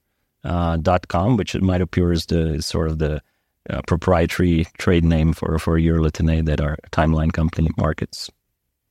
[0.44, 3.22] uh, which mitopure is the is sort of the
[3.70, 8.30] uh, proprietary trade name for, for urolithin that our timeline company markets.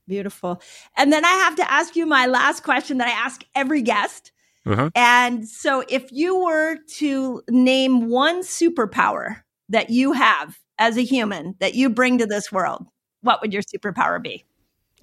[0.07, 0.61] Beautiful.
[0.95, 4.31] And then I have to ask you my last question that I ask every guest.
[4.65, 4.89] Uh-huh.
[4.95, 11.55] And so if you were to name one superpower that you have as a human
[11.59, 12.85] that you bring to this world,
[13.21, 14.43] what would your superpower be?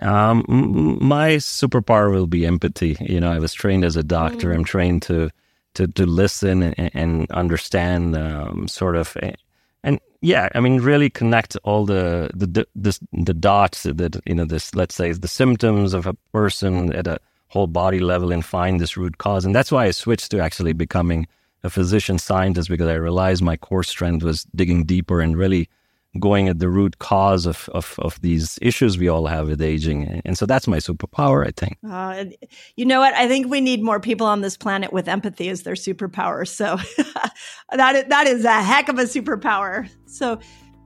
[0.01, 2.97] Um, my superpower will be empathy.
[3.01, 4.51] You know, I was trained as a doctor.
[4.51, 4.55] Mm.
[4.55, 5.31] I'm trained to
[5.75, 9.17] to to listen and, and understand, um, sort of,
[9.83, 14.45] and yeah, I mean, really connect all the the the, the dots that you know
[14.45, 14.75] this.
[14.75, 18.81] Let's say is the symptoms of a person at a whole body level and find
[18.81, 19.45] this root cause.
[19.45, 21.29] And that's why I switched to actually becoming
[21.63, 25.69] a physician scientist because I realized my core strength was digging deeper and really
[26.19, 30.23] going at the root cause of, of, of these issues we all have with aging.
[30.25, 31.79] And so that's my superpower, I think.
[31.89, 32.25] Uh,
[32.77, 33.15] you know what?
[33.15, 36.47] I think we need more people on this planet with empathy as their superpower.
[36.47, 36.77] So
[37.73, 39.89] that, is, that is a heck of a superpower.
[40.07, 40.39] So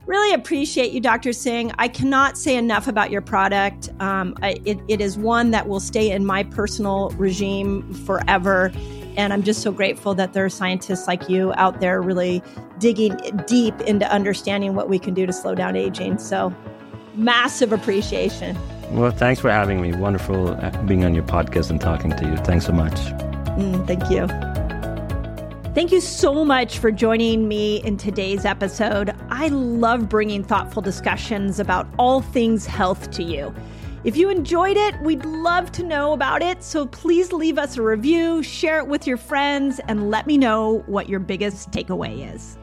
[0.05, 1.33] really appreciate you, Dr.
[1.33, 1.71] Singh.
[1.77, 3.89] I cannot say enough about your product.
[3.99, 8.71] Um, I, it, it is one that will stay in my personal regime forever.
[9.19, 12.41] And I'm just so grateful that there are scientists like you out there really
[12.77, 16.19] digging deep into understanding what we can do to slow down aging.
[16.19, 16.55] So,
[17.15, 18.57] massive appreciation.
[18.91, 19.91] Well, thanks for having me.
[19.91, 22.37] Wonderful uh, being on your podcast and talking to you.
[22.37, 22.95] Thanks so much.
[23.57, 24.25] Mm, thank you.
[25.73, 29.13] Thank you so much for joining me in today's episode.
[29.29, 33.53] I love bringing thoughtful discussions about all things health to you.
[34.05, 36.63] If you enjoyed it, we'd love to know about it.
[36.63, 40.83] So please leave us a review, share it with your friends, and let me know
[40.85, 42.57] what your biggest takeaway is.